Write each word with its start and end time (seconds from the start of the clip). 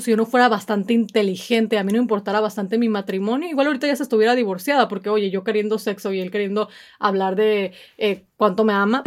si 0.00 0.10
yo 0.10 0.16
no 0.16 0.26
fuera 0.26 0.48
bastante 0.48 0.92
inteligente, 0.92 1.78
a 1.78 1.84
mí 1.84 1.92
no 1.92 1.98
importara 1.98 2.40
bastante 2.40 2.76
mi 2.76 2.88
matrimonio, 2.88 3.48
igual 3.48 3.68
ahorita 3.68 3.86
ya 3.86 3.96
se 3.96 4.02
estuviera 4.02 4.34
divorciada, 4.34 4.88
porque 4.88 5.08
oye, 5.08 5.30
yo 5.30 5.42
queriendo 5.42 5.78
sexo 5.78 6.12
y 6.12 6.20
él 6.20 6.30
queriendo 6.30 6.68
hablar 6.98 7.34
de 7.34 7.72
eh, 7.96 8.24
cuánto 8.36 8.64
me 8.64 8.74
ama. 8.74 9.02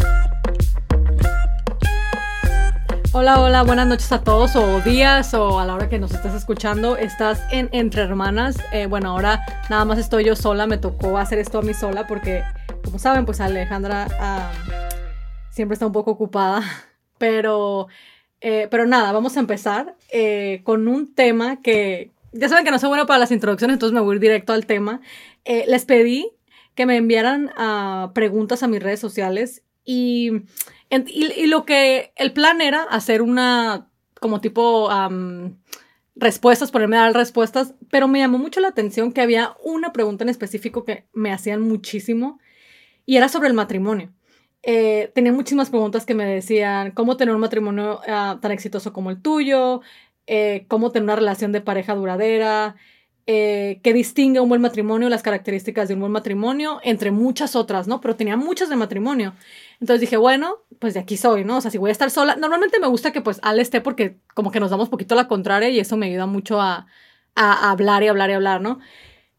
Hola, 3.12 3.40
hola, 3.40 3.64
buenas 3.64 3.88
noches 3.88 4.12
a 4.12 4.24
todos, 4.24 4.56
o 4.56 4.82
días, 4.82 5.34
o 5.34 5.60
a 5.60 5.66
la 5.66 5.76
hora 5.76 5.90
que 5.90 6.00
nos 6.00 6.12
estés 6.12 6.34
escuchando. 6.34 6.98
Estás 6.98 7.42
en 7.52 7.70
Entre 7.72 8.02
Hermanas. 8.02 8.58
Eh, 8.72 8.88
bueno, 8.88 9.12
ahora 9.12 9.44
nada 9.70 9.86
más 9.86 10.00
estoy 10.00 10.26
yo 10.26 10.36
sola, 10.36 10.66
me 10.68 10.78
tocó 10.78 11.18
hacer 11.18 11.38
esto 11.40 11.60
a 11.60 11.62
mí 11.62 11.74
sola, 11.74 12.08
porque, 12.08 12.44
como 12.84 12.98
saben, 12.98 13.26
pues 13.26 13.42
Alejandra 13.42 14.08
ah, 14.20 14.52
siempre 15.52 15.74
está 15.74 15.86
un 15.86 15.94
poco 15.94 16.12
ocupada, 16.12 16.62
pero 17.20 17.88
eh, 18.42 18.68
pero 18.72 18.86
nada, 18.86 19.12
vamos 19.12 19.36
a 19.36 19.42
empezar 19.42 19.96
eh, 20.12 20.62
con 20.64 20.88
un 20.88 21.14
tema 21.14 21.62
que 21.62 22.12
ya 22.32 22.48
saben 22.48 22.64
que 22.64 22.72
no 22.72 22.80
soy 22.80 22.90
bueno 22.90 23.06
para 23.06 23.20
las 23.20 23.32
introducciones, 23.32 23.76
entonces 23.76 23.94
me 23.94 24.02
voy 24.02 24.14
a 24.14 24.16
ir 24.16 24.22
directo 24.22 24.54
al 24.54 24.66
tema. 24.66 25.02
Eh, 25.46 25.66
les 25.68 25.86
pedí 25.86 26.32
que 26.76 26.86
me 26.86 26.96
enviaran 26.96 27.52
uh, 27.58 28.14
preguntas 28.14 28.64
a 28.64 28.68
mis 28.68 28.82
redes 28.82 29.00
sociales 29.00 29.64
y, 29.84 30.32
y, 30.90 31.48
lo 31.48 31.66
que 31.66 32.14
el 32.16 32.32
plan 32.32 32.62
era 32.62 32.84
hacer 32.84 33.22
una 33.22 33.90
como 34.22 34.40
tipo 34.40 34.90
respuestas, 36.16 36.72
ponerme 36.72 36.98
a 36.98 37.02
dar 37.02 37.14
respuestas, 37.14 37.74
pero 37.90 38.08
me 38.08 38.20
llamó 38.20 38.38
mucho 38.38 38.60
la 38.60 38.68
atención 38.68 39.12
que 39.12 39.22
había 39.22 39.56
una 39.64 39.92
pregunta 39.92 40.24
en 40.24 40.30
específico 40.30 40.86
que 40.86 41.06
me 41.14 41.32
hacían 41.32 41.62
muchísimo 41.62 42.40
y 43.06 43.18
era 43.18 43.28
sobre 43.28 43.48
el 43.48 43.54
matrimonio. 43.54 44.14
Eh, 44.64 45.12
tenía 45.16 45.32
muchísimas 45.32 45.70
preguntas 45.70 46.06
que 46.06 46.14
me 46.14 46.26
decían 46.26 46.92
cómo 46.92 47.16
tener 47.18 47.34
un 47.34 47.42
matrimonio 47.42 48.02
ah, 48.08 48.40
tan 48.42 48.52
exitoso 48.52 48.92
como 48.92 49.10
el 49.10 49.22
tuyo, 49.22 49.82
eh, 50.28 50.66
cómo 50.68 50.92
tener 50.92 51.06
una 51.06 51.16
relación 51.16 51.52
de 51.52 51.62
pareja 51.62 51.96
duradera, 51.96 52.76
eh, 53.26 53.80
qué 53.84 53.94
distingue 53.94 54.40
un 54.40 54.50
buen 54.50 54.62
matrimonio, 54.62 55.08
las 55.08 55.24
características 55.24 55.88
de 55.88 55.94
un 55.94 56.02
buen 56.02 56.12
matrimonio, 56.12 56.80
entre 56.84 57.12
muchas 57.12 57.56
otras, 57.56 57.88
¿no? 57.88 58.02
Pero 58.02 58.16
tenía 58.16 58.38
muchas 58.38 58.70
de 58.70 58.76
matrimonio. 58.76 59.34
Entonces 59.80 60.02
dije, 60.02 60.18
bueno, 60.18 60.58
pues 60.80 60.94
de 60.96 61.00
aquí 61.00 61.16
soy, 61.16 61.46
¿no? 61.46 61.58
O 61.58 61.62
sea, 61.62 61.72
si 61.72 61.78
voy 61.78 61.90
a 61.90 61.92
estar 61.94 62.12
sola, 62.12 62.36
normalmente 62.36 62.80
me 62.80 62.88
gusta 62.88 63.12
que 63.12 63.22
pues 63.22 63.40
Al 63.44 63.60
esté 63.60 63.82
porque 63.82 64.18
como 64.34 64.52
que 64.52 64.60
nos 64.60 64.72
damos 64.72 64.90
poquito 64.90 65.16
la 65.16 65.28
contraria 65.28 65.70
y 65.70 65.80
eso 65.80 65.96
me 65.96 66.08
ayuda 66.08 66.26
mucho 66.26 66.60
a, 66.60 66.88
a 67.36 67.72
hablar 67.72 68.04
y 68.04 68.08
hablar 68.08 68.30
y 68.32 68.34
hablar, 68.34 68.62
¿no? 68.62 68.80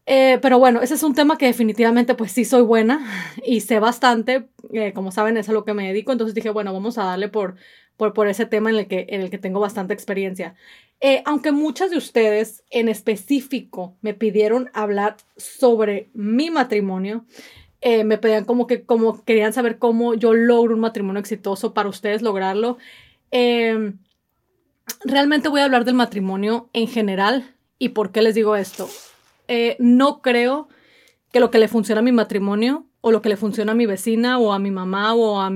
Eh, 0.05 0.39
pero 0.41 0.57
bueno, 0.57 0.81
ese 0.81 0.95
es 0.95 1.03
un 1.03 1.13
tema 1.13 1.37
que 1.37 1.45
definitivamente 1.45 2.15
pues 2.15 2.31
sí 2.31 2.43
soy 2.43 2.63
buena 2.63 3.05
y 3.45 3.61
sé 3.61 3.79
bastante, 3.79 4.47
eh, 4.73 4.93
como 4.93 5.11
saben 5.11 5.37
es 5.37 5.49
a 5.49 5.53
lo 5.53 5.63
que 5.63 5.73
me 5.73 5.87
dedico, 5.87 6.11
entonces 6.11 6.33
dije, 6.35 6.49
bueno, 6.49 6.73
vamos 6.73 6.97
a 6.97 7.03
darle 7.03 7.29
por, 7.29 7.55
por, 7.97 8.27
ese 8.27 8.45
tema 8.47 8.71
en 8.71 8.77
el, 8.77 8.87
que, 8.87 9.05
en 9.09 9.21
el 9.21 9.29
que 9.29 9.37
tengo 9.37 9.59
bastante 9.59 9.93
experiencia. 9.93 10.55
Eh, 11.01 11.21
aunque 11.25 11.51
muchas 11.51 11.91
de 11.91 11.97
ustedes 11.97 12.63
en 12.71 12.89
específico 12.89 13.95
me 14.01 14.13
pidieron 14.13 14.69
hablar 14.73 15.17
sobre 15.37 16.09
mi 16.13 16.49
matrimonio, 16.49 17.25
me 17.83 18.19
pedían 18.19 18.45
como 18.45 18.67
que 18.67 18.83
como 18.83 19.23
querían 19.23 19.53
saber 19.53 19.79
cómo 19.79 20.13
yo 20.13 20.35
logro 20.35 20.75
un 20.75 20.81
matrimonio 20.81 21.19
exitoso 21.19 21.73
para 21.73 21.89
ustedes 21.89 22.21
lograrlo. 22.21 22.77
realmente 25.03 25.49
voy 25.49 25.61
a 25.61 25.65
hablar 25.65 25.83
del 25.83 25.95
matrimonio 25.95 26.69
en 26.73 26.87
general 26.87 27.55
y 27.79 27.89
por 27.89 28.11
qué 28.11 28.21
les 28.21 28.35
digo 28.35 28.55
esto 28.55 28.87
eh, 29.53 29.75
no 29.79 30.21
creo 30.21 30.69
que 31.33 31.41
lo 31.41 31.51
que 31.51 31.59
le 31.59 31.67
funciona 31.67 31.99
a 31.99 32.03
mi 32.03 32.13
matrimonio 32.13 32.87
o 33.01 33.11
lo 33.11 33.21
que 33.21 33.27
le 33.27 33.35
funciona 33.35 33.73
a 33.73 33.75
mi 33.75 33.85
vecina 33.85 34.39
o 34.39 34.53
a 34.53 34.59
mi 34.59 34.71
mamá 34.71 35.13
o 35.13 35.41
a, 35.41 35.49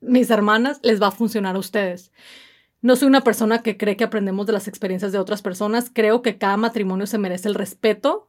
mis 0.00 0.30
hermanas 0.30 0.80
les 0.82 1.02
va 1.02 1.08
a 1.08 1.10
funcionar 1.10 1.56
a 1.56 1.58
ustedes. 1.58 2.12
No 2.80 2.96
soy 2.96 3.08
una 3.08 3.20
persona 3.20 3.62
que 3.62 3.76
cree 3.76 3.98
que 3.98 4.04
aprendemos 4.04 4.46
de 4.46 4.54
las 4.54 4.68
experiencias 4.68 5.12
de 5.12 5.18
otras 5.18 5.42
personas. 5.42 5.90
Creo 5.92 6.22
que 6.22 6.38
cada 6.38 6.56
matrimonio 6.56 7.06
se 7.06 7.18
merece 7.18 7.46
el 7.46 7.54
respeto 7.54 8.28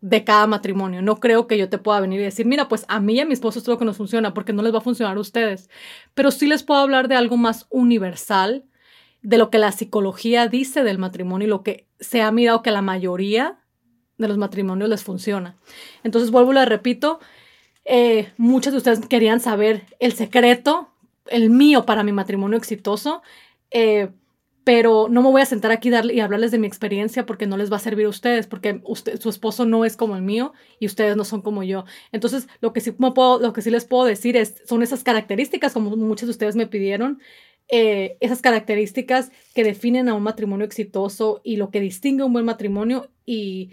de 0.00 0.24
cada 0.24 0.46
matrimonio. 0.46 1.02
No 1.02 1.20
creo 1.20 1.46
que 1.46 1.58
yo 1.58 1.68
te 1.68 1.76
pueda 1.76 2.00
venir 2.00 2.20
y 2.20 2.24
decir, 2.24 2.46
mira, 2.46 2.68
pues 2.68 2.86
a 2.88 3.00
mí 3.00 3.16
y 3.16 3.20
a 3.20 3.26
mi 3.26 3.34
esposo 3.34 3.58
es 3.58 3.68
lo 3.68 3.76
que 3.76 3.84
nos 3.84 3.98
funciona, 3.98 4.32
porque 4.32 4.54
no 4.54 4.62
les 4.62 4.72
va 4.72 4.78
a 4.78 4.80
funcionar 4.80 5.18
a 5.18 5.20
ustedes. 5.20 5.68
Pero 6.14 6.30
sí 6.30 6.46
les 6.46 6.62
puedo 6.62 6.80
hablar 6.80 7.08
de 7.08 7.16
algo 7.16 7.36
más 7.36 7.66
universal, 7.68 8.64
de 9.26 9.38
lo 9.38 9.50
que 9.50 9.58
la 9.58 9.72
psicología 9.72 10.46
dice 10.46 10.84
del 10.84 10.98
matrimonio 10.98 11.48
y 11.48 11.50
lo 11.50 11.64
que 11.64 11.88
se 11.98 12.22
ha 12.22 12.30
mirado 12.30 12.62
que 12.62 12.70
la 12.70 12.80
mayoría 12.80 13.58
de 14.18 14.28
los 14.28 14.38
matrimonios 14.38 14.88
les 14.88 15.02
funciona. 15.02 15.56
Entonces, 16.04 16.30
vuelvo 16.30 16.52
y 16.52 16.54
le 16.54 16.64
repito, 16.64 17.18
eh, 17.84 18.32
muchos 18.36 18.72
de 18.72 18.76
ustedes 18.76 19.00
querían 19.08 19.40
saber 19.40 19.82
el 19.98 20.12
secreto, 20.12 20.90
el 21.26 21.50
mío 21.50 21.84
para 21.86 22.04
mi 22.04 22.12
matrimonio 22.12 22.56
exitoso, 22.56 23.20
eh, 23.72 24.10
pero 24.62 25.08
no 25.10 25.22
me 25.22 25.30
voy 25.30 25.42
a 25.42 25.46
sentar 25.46 25.72
aquí 25.72 25.90
y 25.90 26.20
hablarles 26.20 26.52
de 26.52 26.58
mi 26.58 26.68
experiencia 26.68 27.26
porque 27.26 27.48
no 27.48 27.56
les 27.56 27.70
va 27.70 27.78
a 27.78 27.80
servir 27.80 28.06
a 28.06 28.10
ustedes, 28.10 28.46
porque 28.46 28.80
su 29.18 29.28
esposo 29.28 29.64
no 29.64 29.84
es 29.84 29.96
como 29.96 30.14
el 30.14 30.22
mío 30.22 30.52
y 30.78 30.86
ustedes 30.86 31.16
no 31.16 31.24
son 31.24 31.42
como 31.42 31.64
yo. 31.64 31.84
Entonces, 32.12 32.46
lo 32.60 32.72
que 32.72 32.80
sí, 32.80 32.92
puedo, 32.92 33.40
lo 33.40 33.52
que 33.52 33.62
sí 33.62 33.70
les 33.70 33.86
puedo 33.86 34.04
decir 34.04 34.36
es, 34.36 34.62
son 34.66 34.84
esas 34.84 35.02
características, 35.02 35.72
como 35.72 35.96
muchos 35.96 36.28
de 36.28 36.30
ustedes 36.30 36.54
me 36.54 36.68
pidieron, 36.68 37.20
eh, 37.68 38.16
esas 38.20 38.42
características 38.42 39.32
que 39.54 39.64
definen 39.64 40.08
a 40.08 40.14
un 40.14 40.22
matrimonio 40.22 40.64
exitoso 40.64 41.40
y 41.42 41.56
lo 41.56 41.70
que 41.70 41.80
distingue 41.80 42.24
un 42.24 42.32
buen 42.32 42.44
matrimonio 42.44 43.10
y, 43.24 43.72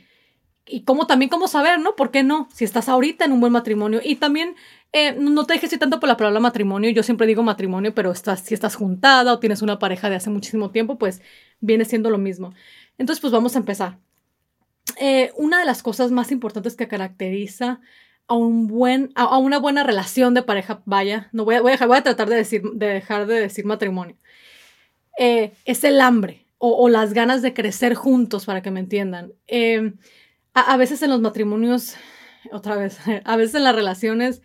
y 0.65 0.83
cómo 0.83 1.07
también 1.07 1.29
cómo 1.29 1.47
saber, 1.47 1.79
¿no? 1.79 1.95
¿Por 1.95 2.09
qué 2.11 2.23
no? 2.23 2.47
Si 2.53 2.63
estás 2.63 2.89
ahorita 2.89 3.25
en 3.25 3.33
un 3.33 3.39
buen 3.39 3.53
matrimonio 3.53 4.01
y 4.03 4.15
también 4.15 4.55
eh, 4.93 5.15
no 5.19 5.45
te 5.45 5.53
dejes 5.53 5.73
ir 5.73 5.79
tanto 5.79 5.99
por 5.99 6.07
la 6.07 6.17
palabra 6.17 6.39
matrimonio, 6.39 6.89
yo 6.91 7.03
siempre 7.03 7.27
digo 7.27 7.43
matrimonio, 7.43 7.93
pero 7.93 8.11
estás, 8.11 8.41
si 8.41 8.53
estás 8.53 8.75
juntada 8.75 9.33
o 9.33 9.39
tienes 9.39 9.61
una 9.61 9.79
pareja 9.79 10.09
de 10.09 10.15
hace 10.15 10.29
muchísimo 10.29 10.71
tiempo, 10.71 10.97
pues 10.97 11.21
viene 11.59 11.85
siendo 11.85 12.09
lo 12.09 12.17
mismo. 12.17 12.53
Entonces, 12.97 13.21
pues 13.21 13.33
vamos 13.33 13.55
a 13.55 13.59
empezar. 13.59 13.99
Eh, 14.99 15.31
una 15.35 15.59
de 15.59 15.65
las 15.65 15.81
cosas 15.81 16.11
más 16.11 16.31
importantes 16.31 16.75
que 16.75 16.87
caracteriza 16.87 17.79
a, 18.27 18.35
un 18.35 18.67
buen, 18.67 19.11
a, 19.15 19.37
una 19.37 19.59
buena 19.59 19.83
relación 19.83 20.33
de 20.33 20.43
pareja, 20.43 20.81
vaya, 20.85 21.29
no 21.31 21.45
voy 21.45 21.55
a, 21.55 21.61
voy 21.61 21.73
a, 21.79 21.85
voy 21.85 21.97
a 21.97 22.03
tratar 22.03 22.29
de, 22.29 22.35
decir, 22.35 22.63
de 22.73 22.87
dejar 22.87 23.27
de 23.27 23.39
decir 23.39 23.65
matrimonio, 23.65 24.17
eh, 25.17 25.53
es 25.65 25.83
el 25.83 26.01
hambre 26.01 26.43
o, 26.65 26.87
las 26.87 27.13
ganas 27.13 27.41
de 27.41 27.53
crecer 27.53 27.93
juntos, 27.93 28.45
para 28.45 28.61
que 28.61 28.71
me 28.71 28.79
entiendan. 28.79 29.33
Eh, 29.47 29.93
a, 30.53 30.77
veces 30.77 31.01
en 31.01 31.09
los 31.09 31.19
matrimonios, 31.19 31.95
otra 32.53 32.77
vez, 32.77 32.99
a 33.25 33.35
veces 33.35 33.55
en 33.55 33.65
las 33.65 33.75
relaciones, 33.75 34.41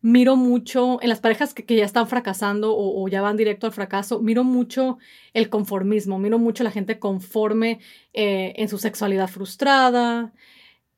miro 0.00 0.36
mucho, 0.36 1.00
en 1.02 1.08
las 1.08 1.20
parejas 1.20 1.54
que, 1.54 1.76
ya 1.76 1.84
están 1.84 2.08
fracasando 2.08 2.74
o, 2.76 3.06
ya 3.08 3.22
van 3.22 3.36
directo 3.36 3.66
al 3.66 3.72
fracaso, 3.72 4.20
miro 4.20 4.44
mucho 4.44 4.98
el 5.34 5.48
conformismo, 5.48 6.18
miro 6.18 6.38
mucho 6.38 6.64
la 6.64 6.70
gente 6.70 6.98
conforme 6.98 7.80
eh, 8.12 8.54
en 8.56 8.68
su 8.68 8.78
sexualidad 8.78 9.28
frustrada, 9.28 10.32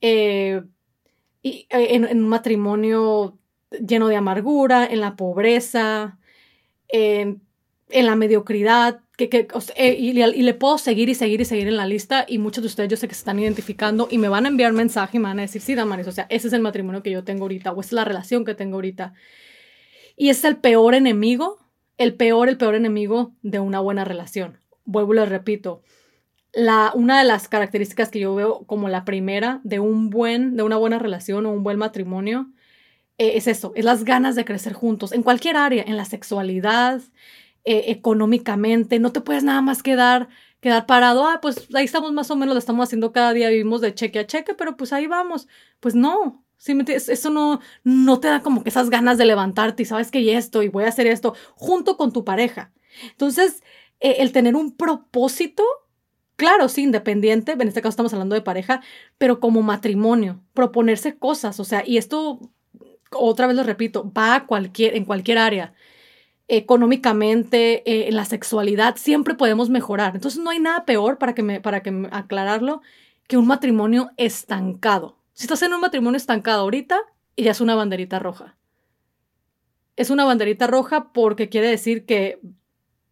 eh, 0.01 0.63
y, 1.43 1.67
eh, 1.71 1.95
en, 1.95 2.05
un 2.05 2.29
matrimonio 2.29 3.39
lleno 3.87 4.09
de 4.09 4.17
amargura, 4.17 4.87
en 4.87 5.01
la 5.01 5.17
pobreza, 5.17 6.19
en, 6.89 7.41
la 7.91 8.17
mediocridad, 8.17 9.01
que, 9.17 9.29
que 9.29 9.49
eh, 9.77 9.97
y, 9.99 10.13
le 10.13 10.55
puedo 10.55 10.79
seguir 10.79 11.09
y 11.09 11.15
seguir 11.15 11.41
y 11.41 11.45
seguir 11.45 11.69
en 11.69 11.77
la 11.77 11.87
lista 11.87 12.25
y 12.29 12.39
muchos 12.39 12.63
de 12.63 12.69
ustedes 12.69 12.89
yo 12.89 12.97
sé 12.97 13.09
que 13.09 13.15
se 13.15 13.21
están 13.21 13.39
identificando 13.39 14.09
y 14.11 14.19
me 14.19 14.29
van 14.29 14.47
a 14.47 14.49
enviar 14.49 14.73
mensaje 14.73 15.17
y 15.17 15.21
me 15.21 15.29
van 15.29 15.41
a 15.41 15.43
decir, 15.43 15.61
sí, 15.61 15.75
Damaris, 15.75 16.07
o 16.07 16.13
sea, 16.13 16.27
ese 16.31 16.47
es 16.47 16.53
el 16.53 16.63
matrimonio 16.63 17.03
que 17.03 17.11
yo 17.11 17.25
tengo 17.25 17.45
ahorita 17.45 17.73
o 17.73 17.81
esa 17.81 17.89
es 17.89 17.93
la 17.93 18.05
relación 18.05 18.45
que 18.45 18.55
tengo 18.55 18.77
ahorita. 18.77 19.15
Y 20.17 20.31
es 20.31 20.45
el 20.45 20.57
peor 20.57 20.95
enemigo, 20.95 21.59
el 21.97 22.15
peor, 22.15 22.49
el 22.49 22.57
peor 22.59 22.75
enemigo 22.75 23.33
de 23.43 23.61
una 23.61 23.81
buena 23.81 24.05
relación. 24.05 24.59
Vuelvo 24.85 25.15
y 25.15 25.17
les 25.17 25.29
repito, 25.29 25.83
una 26.95 27.19
de 27.19 27.25
las 27.25 27.49
características 27.49 28.11
que 28.11 28.21
yo 28.21 28.35
veo 28.35 28.65
como 28.67 28.89
la 28.89 29.05
primera 29.05 29.61
de 29.65 29.81
un 29.81 30.11
buen, 30.11 30.57
de 30.57 30.63
una 30.63 30.77
buena 30.77 30.99
relación 30.99 31.47
o 31.47 31.53
un 31.53 31.63
buen 31.63 31.79
matrimonio, 31.79 32.51
eh, 33.19 33.33
es 33.37 33.47
eso, 33.47 33.73
es 33.75 33.85
las 33.85 34.05
ganas 34.05 34.37
de 34.37 34.45
crecer 34.45 34.73
juntos, 34.73 35.13
en 35.13 35.23
cualquier 35.23 35.57
área, 35.57 35.83
en 35.83 35.97
la 35.97 36.05
sexualidad, 36.05 37.01
eh, 37.65 37.85
económicamente, 37.89 38.99
no 38.99 39.13
te 39.13 39.21
puedes 39.21 39.45
nada 39.45 39.61
más 39.61 39.83
quedar, 39.83 40.29
quedar 40.61 40.87
parado, 40.87 41.27
ah, 41.27 41.41
pues 41.43 41.69
ahí 41.75 41.85
estamos 41.85 42.13
más 42.13 42.31
o 42.31 42.37
menos, 42.37 42.55
lo 42.55 42.59
estamos 42.59 42.89
haciendo 42.89 43.13
cada 43.13 43.33
día, 43.33 43.51
vivimos 43.51 43.81
de 43.81 43.95
cheque 43.95 44.21
a 44.21 44.27
cheque, 44.27 44.55
pero 44.55 44.77
pues 44.77 44.93
ahí 44.93 45.07
vamos. 45.07 45.49
Pues 45.81 45.95
no, 45.95 46.45
eso 46.67 47.31
no, 47.31 47.61
no 47.85 48.21
te 48.21 48.29
da 48.29 48.41
como 48.41 48.63
que 48.63 48.71
esas 48.71 48.91
ganas 48.91 49.19
de 49.19 49.27
levantarte 49.27 49.83
y 49.83 49.87
sabes 49.87 50.11
que 50.11 50.21
y 50.21 50.31
esto 50.31 50.63
y 50.63 50.69
voy 50.69 50.85
a 50.85 50.89
hacer 50.89 51.07
esto 51.07 51.35
junto 51.55 51.97
con 51.97 52.13
tu 52.13 52.25
pareja. 52.25 52.73
Entonces, 53.11 53.63
eh, 54.01 54.17
el 54.21 54.33
tener 54.33 54.57
un 54.57 54.77
propósito 54.77 55.65
Claro, 56.39 56.69
sí, 56.69 56.85
independiente, 56.85 57.51
en 57.51 57.63
este 57.67 57.83
caso 57.83 57.91
estamos 57.91 58.13
hablando 58.13 58.37
de 58.37 58.43
pareja, 58.43 58.81
pero 59.19 59.41
como 59.41 59.61
matrimonio, 59.61 60.41
proponerse 60.55 61.19
cosas, 61.19 61.59
o 61.59 61.65
sea, 61.65 61.83
y 61.85 61.97
esto, 61.97 62.39
otra 63.11 63.49
vez 63.49 63.57
lo 63.57 63.65
repito, 63.65 64.13
va 64.17 64.37
a 64.37 64.47
cualquier, 64.47 64.95
en 64.95 65.05
cualquier 65.05 65.39
área, 65.39 65.75
económicamente, 66.49 67.83
eh, 67.91 68.09
en 68.09 68.17
la 68.17 68.25
sexualidad, 68.25 68.97
siempre 68.97 69.35
podemos 69.35 69.71
mejorar. 69.71 70.15
Entonces 70.15 70.41
no 70.41 70.51
hay 70.51 70.61
nada 70.61 70.85
peor, 70.85 71.19
para 71.19 71.35
que 71.35 71.43
me, 71.43 71.61
para 71.61 71.83
que 71.83 72.09
aclararlo, 72.13 72.83
que 73.29 73.37
un 73.37 73.49
matrimonio 73.49 74.11
estancado. 74.17 75.19
Si 75.35 75.47
estás 75.47 75.63
en 75.63 75.75
un 75.75 75.81
matrimonio 75.81 76.19
estancado 76.19 76.63
ahorita, 76.63 77.01
ya 77.37 77.51
es 77.51 77.61
una 77.61 77.75
banderita 77.75 78.21
roja. 78.21 78.57
Es 79.97 80.11
una 80.11 80.25
banderita 80.25 80.69
roja 80.69 81.13
porque 81.13 81.49
quiere 81.49 81.69
decir 81.69 82.07
que 82.07 82.41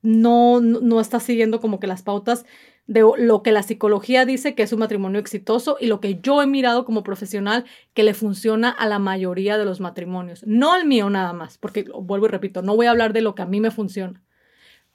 no, 0.02 0.60
no 0.60 1.00
estás 1.00 1.24
siguiendo 1.24 1.60
como 1.60 1.80
que 1.80 1.88
las 1.88 2.02
pautas 2.02 2.46
de 2.86 3.00
lo 3.00 3.42
que 3.42 3.52
la 3.52 3.62
psicología 3.62 4.24
dice 4.24 4.54
que 4.54 4.62
es 4.62 4.72
un 4.72 4.78
matrimonio 4.78 5.18
exitoso 5.18 5.76
y 5.80 5.86
lo 5.86 6.00
que 6.00 6.20
yo 6.20 6.40
he 6.40 6.46
mirado 6.46 6.84
como 6.84 7.02
profesional 7.02 7.64
que 7.94 8.04
le 8.04 8.14
funciona 8.14 8.70
a 8.70 8.86
la 8.86 8.98
mayoría 8.98 9.58
de 9.58 9.64
los 9.64 9.80
matrimonios. 9.80 10.44
No 10.46 10.72
al 10.72 10.86
mío 10.86 11.10
nada 11.10 11.32
más, 11.32 11.58
porque 11.58 11.84
vuelvo 12.00 12.26
y 12.26 12.30
repito, 12.30 12.62
no 12.62 12.76
voy 12.76 12.86
a 12.86 12.90
hablar 12.90 13.12
de 13.12 13.22
lo 13.22 13.34
que 13.34 13.42
a 13.42 13.46
mí 13.46 13.60
me 13.60 13.70
funciona, 13.70 14.22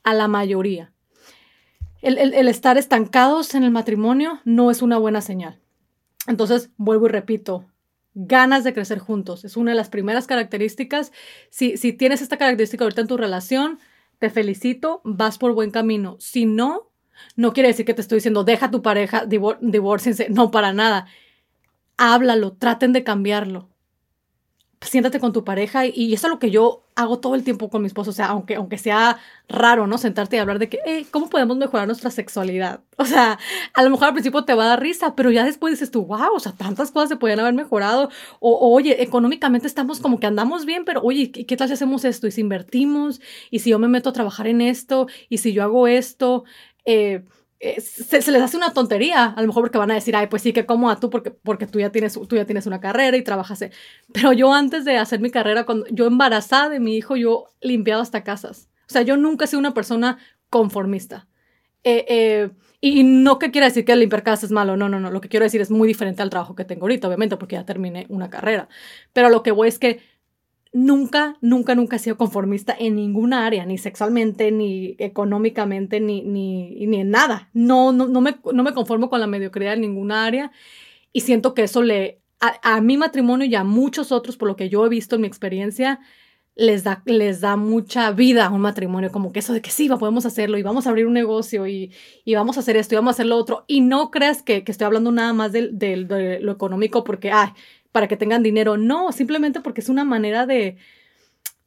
a 0.03 0.13
la 0.13 0.27
mayoría. 0.27 0.93
El, 2.01 2.17
el 2.17 2.47
estar 2.47 2.77
estancados 2.77 3.53
en 3.53 3.63
el 3.63 3.71
matrimonio 3.71 4.39
no 4.45 4.71
es 4.71 4.81
una 4.81 4.97
buena 4.97 5.21
señal. 5.21 5.59
Entonces, 6.27 6.71
vuelvo 6.77 7.07
y 7.07 7.09
repito, 7.09 7.65
ganas 8.13 8.63
de 8.63 8.73
crecer 8.73 8.99
juntos. 8.99 9.45
Es 9.45 9.57
una 9.57 9.71
de 9.71 9.77
las 9.77 9.89
primeras 9.89 10.27
características. 10.27 11.11
Si, 11.49 11.77
si 11.77 11.93
tienes 11.93 12.21
esta 12.21 12.37
característica 12.37 12.83
ahorita 12.83 13.01
en 13.01 13.07
tu 13.07 13.17
relación, 13.17 13.79
te 14.19 14.29
felicito, 14.29 15.01
vas 15.03 15.37
por 15.37 15.53
buen 15.53 15.71
camino. 15.71 16.17
Si 16.19 16.45
no, 16.45 16.90
no 17.35 17.53
quiere 17.53 17.69
decir 17.69 17.85
que 17.85 17.93
te 17.93 18.01
estoy 18.01 18.17
diciendo, 18.17 18.43
deja 18.43 18.67
a 18.67 18.71
tu 18.71 18.81
pareja, 18.81 19.25
divor 19.25 19.59
no 20.29 20.51
para 20.51 20.73
nada. 20.73 21.07
Háblalo, 21.97 22.53
traten 22.53 22.93
de 22.93 23.03
cambiarlo 23.03 23.71
siéntate 24.81 25.19
con 25.19 25.31
tu 25.31 25.43
pareja 25.43 25.85
y, 25.85 26.13
eso 26.13 26.27
es 26.27 26.31
lo 26.31 26.39
que 26.39 26.49
yo 26.49 26.83
hago 26.95 27.19
todo 27.19 27.35
el 27.35 27.43
tiempo 27.43 27.69
con 27.69 27.81
mi 27.81 27.87
esposo, 27.87 28.09
o 28.09 28.13
sea, 28.13 28.27
aunque, 28.27 28.55
aunque 28.55 28.77
sea 28.77 29.17
raro, 29.47 29.87
¿no? 29.87 29.97
Sentarte 29.97 30.35
y 30.35 30.39
hablar 30.39 30.59
de 30.59 30.69
que, 30.69 31.05
¿cómo 31.09 31.29
podemos 31.29 31.55
mejorar 31.55 31.87
nuestra 31.87 32.11
sexualidad? 32.11 32.81
O 33.01 33.05
sea, 33.05 33.39
a 33.73 33.81
lo 33.81 33.89
mejor 33.89 34.09
al 34.09 34.13
principio 34.13 34.45
te 34.45 34.53
va 34.53 34.65
a 34.65 34.67
dar 34.67 34.79
risa, 34.79 35.15
pero 35.15 35.31
ya 35.31 35.43
después 35.43 35.71
dices 35.73 35.89
tú, 35.89 36.05
wow, 36.05 36.35
o 36.35 36.39
sea, 36.39 36.51
tantas 36.51 36.91
cosas 36.91 37.09
se 37.09 37.15
podían 37.15 37.39
haber 37.39 37.55
mejorado, 37.55 38.11
o, 38.39 38.75
oye, 38.75 39.01
económicamente 39.01 39.65
estamos 39.65 39.99
como 39.99 40.19
que 40.19 40.27
andamos 40.27 40.65
bien, 40.65 40.85
pero 40.85 41.01
oye, 41.01 41.31
¿qué, 41.31 41.47
¿qué 41.47 41.57
tal 41.57 41.67
si 41.67 41.73
hacemos 41.73 42.05
esto? 42.05 42.27
Y 42.27 42.31
si 42.31 42.41
invertimos, 42.41 43.19
y 43.49 43.59
si 43.59 43.71
yo 43.71 43.79
me 43.79 43.87
meto 43.87 44.09
a 44.11 44.13
trabajar 44.13 44.45
en 44.45 44.61
esto, 44.61 45.07
y 45.29 45.39
si 45.39 45.51
yo 45.51 45.63
hago 45.63 45.87
esto, 45.87 46.43
eh, 46.85 47.23
eh, 47.63 47.79
se, 47.79 48.31
les 48.31 48.41
hace 48.41 48.57
una 48.57 48.73
tontería, 48.73 49.25
a 49.25 49.41
lo 49.41 49.47
mejor 49.47 49.61
porque 49.61 49.77
van 49.77 49.91
a 49.91 49.93
decir, 49.93 50.15
ay, 50.15 50.25
pues 50.27 50.41
sí, 50.41 50.51
que 50.51 50.65
como 50.65 50.89
a 50.89 50.99
tú, 50.99 51.11
porque, 51.11 51.29
tú, 51.67 51.79
ya 51.79 51.91
tienes, 51.91 52.17
una 52.65 52.79
carrera 52.81 53.15
y 53.17 53.23
trabajas. 53.23 53.63
Pero 54.11 54.33
yo 54.33 54.51
antes 54.51 54.83
de 54.83 54.97
hacer 54.97 55.19
mi 55.19 55.29
carrera, 55.29 55.65
cuando 55.65 55.85
yo 55.91 56.07
embarazada 56.07 56.69
de 56.69 56.79
mi 56.79 56.97
hijo, 56.97 57.15
yo 57.15 57.45
limpiaba 57.61 58.01
hasta 58.01 58.23
casas. 58.23 58.69
O 58.89 58.93
sea, 58.93 59.03
yo 59.03 59.15
nunca 59.15 59.45
he 59.45 59.47
sido 59.47 59.59
una 59.59 59.75
persona 59.75 60.17
conformista. 60.49 61.27
Eh, 61.83 62.49
y 62.79 63.03
no 63.03 63.37
que 63.37 63.51
quiera 63.51 63.67
decir 63.67 63.85
que 63.85 63.95
limpiar 63.95 64.23
casas 64.23 64.45
es 64.45 64.51
malo, 64.51 64.75
no, 64.75 64.89
no, 64.89 64.99
no. 64.99 65.11
Lo 65.11 65.21
que 65.21 65.29
quiero 65.29 65.43
decir 65.43 65.61
es 65.61 65.69
muy 65.69 65.87
diferente 65.87 66.23
al 66.23 66.31
trabajo 66.31 66.55
que 66.55 66.65
tengo 66.65 66.85
ahorita, 66.85 67.07
obviamente, 67.07 67.37
porque 67.37 67.55
ya 67.55 67.65
terminé 67.65 68.07
una 68.09 68.31
carrera. 68.31 68.69
Pero 69.13 69.29
lo 69.29 69.43
que 69.43 69.51
voy 69.51 69.67
es 69.67 69.77
que 69.77 70.01
nunca, 70.73 71.37
nunca, 71.41 71.75
nunca 71.75 71.95
he 71.95 71.99
sido 71.99 72.17
conformista 72.17 72.75
en 72.77 72.95
ninguna 72.95 73.45
área, 73.45 73.65
ni 73.65 73.77
sexualmente, 73.77 74.51
ni 74.51 74.95
económicamente, 74.99 75.99
ni, 75.99 76.21
ni, 76.21 76.85
ni 76.87 77.01
en 77.01 77.11
nada. 77.11 77.49
No, 77.53 77.91
no, 77.91 78.07
no, 78.07 78.21
me, 78.21 78.37
no 78.53 78.63
me 78.63 78.73
conformo 78.73 79.09
con 79.09 79.19
la 79.19 79.27
mediocridad 79.27 79.73
en 79.73 79.81
ninguna 79.81 80.25
área 80.25 80.51
y 81.13 81.21
siento 81.21 81.53
que 81.53 81.63
eso 81.63 81.81
le, 81.81 82.21
a, 82.39 82.81
mi 82.81 82.97
matrimonio 82.97 83.45
y 83.47 83.55
a 83.55 83.63
muchos 83.63 84.11
otros, 84.11 84.37
por 84.37 84.47
lo 84.47 84.55
que 84.55 84.69
yo 84.69 84.85
he 84.85 84.89
visto 84.89 85.15
en 85.15 85.21
mi 85.21 85.27
experiencia, 85.27 85.99
les 86.55 86.83
da, 86.83 87.01
les 87.05 87.39
da 87.39 87.55
mucha 87.55 88.11
vida 88.11 88.45
a 88.45 88.49
un 88.49 88.61
matrimonio, 88.61 89.11
como 89.11 89.31
que 89.31 89.39
eso 89.39 89.53
de 89.53 89.61
que 89.61 89.71
sí, 89.71 89.87
podemos 89.87 90.25
hacerlo 90.25 90.57
y 90.57 90.63
vamos 90.63 90.85
a 90.85 90.89
abrir 90.89 91.05
un 91.05 91.13
negocio 91.13 91.65
y, 91.67 91.93
y 92.25 92.35
vamos 92.35 92.57
a 92.57 92.59
hacer 92.59 92.77
esto 92.77 92.95
y 92.95 92.97
vamos 92.97 93.13
a 93.13 93.15
hacer 93.15 93.27
lo 93.27 93.37
otro. 93.37 93.63
Y 93.67 93.81
no 93.81 94.11
creas 94.11 94.43
que, 94.43 94.63
que 94.63 94.71
estoy 94.71 94.85
hablando 94.85 95.11
nada 95.11 95.33
más 95.33 95.51
de, 95.51 95.69
de, 95.71 96.03
de, 96.05 96.39
lo 96.39 96.51
económico 96.51 97.03
porque, 97.03 97.31
ay, 97.31 97.49
para 97.91 98.07
que 98.07 98.17
tengan 98.17 98.43
dinero, 98.43 98.77
no, 98.77 99.11
simplemente 99.11 99.61
porque 99.61 99.81
es 99.81 99.89
una 99.89 100.03
manera 100.03 100.45
de, 100.45 100.77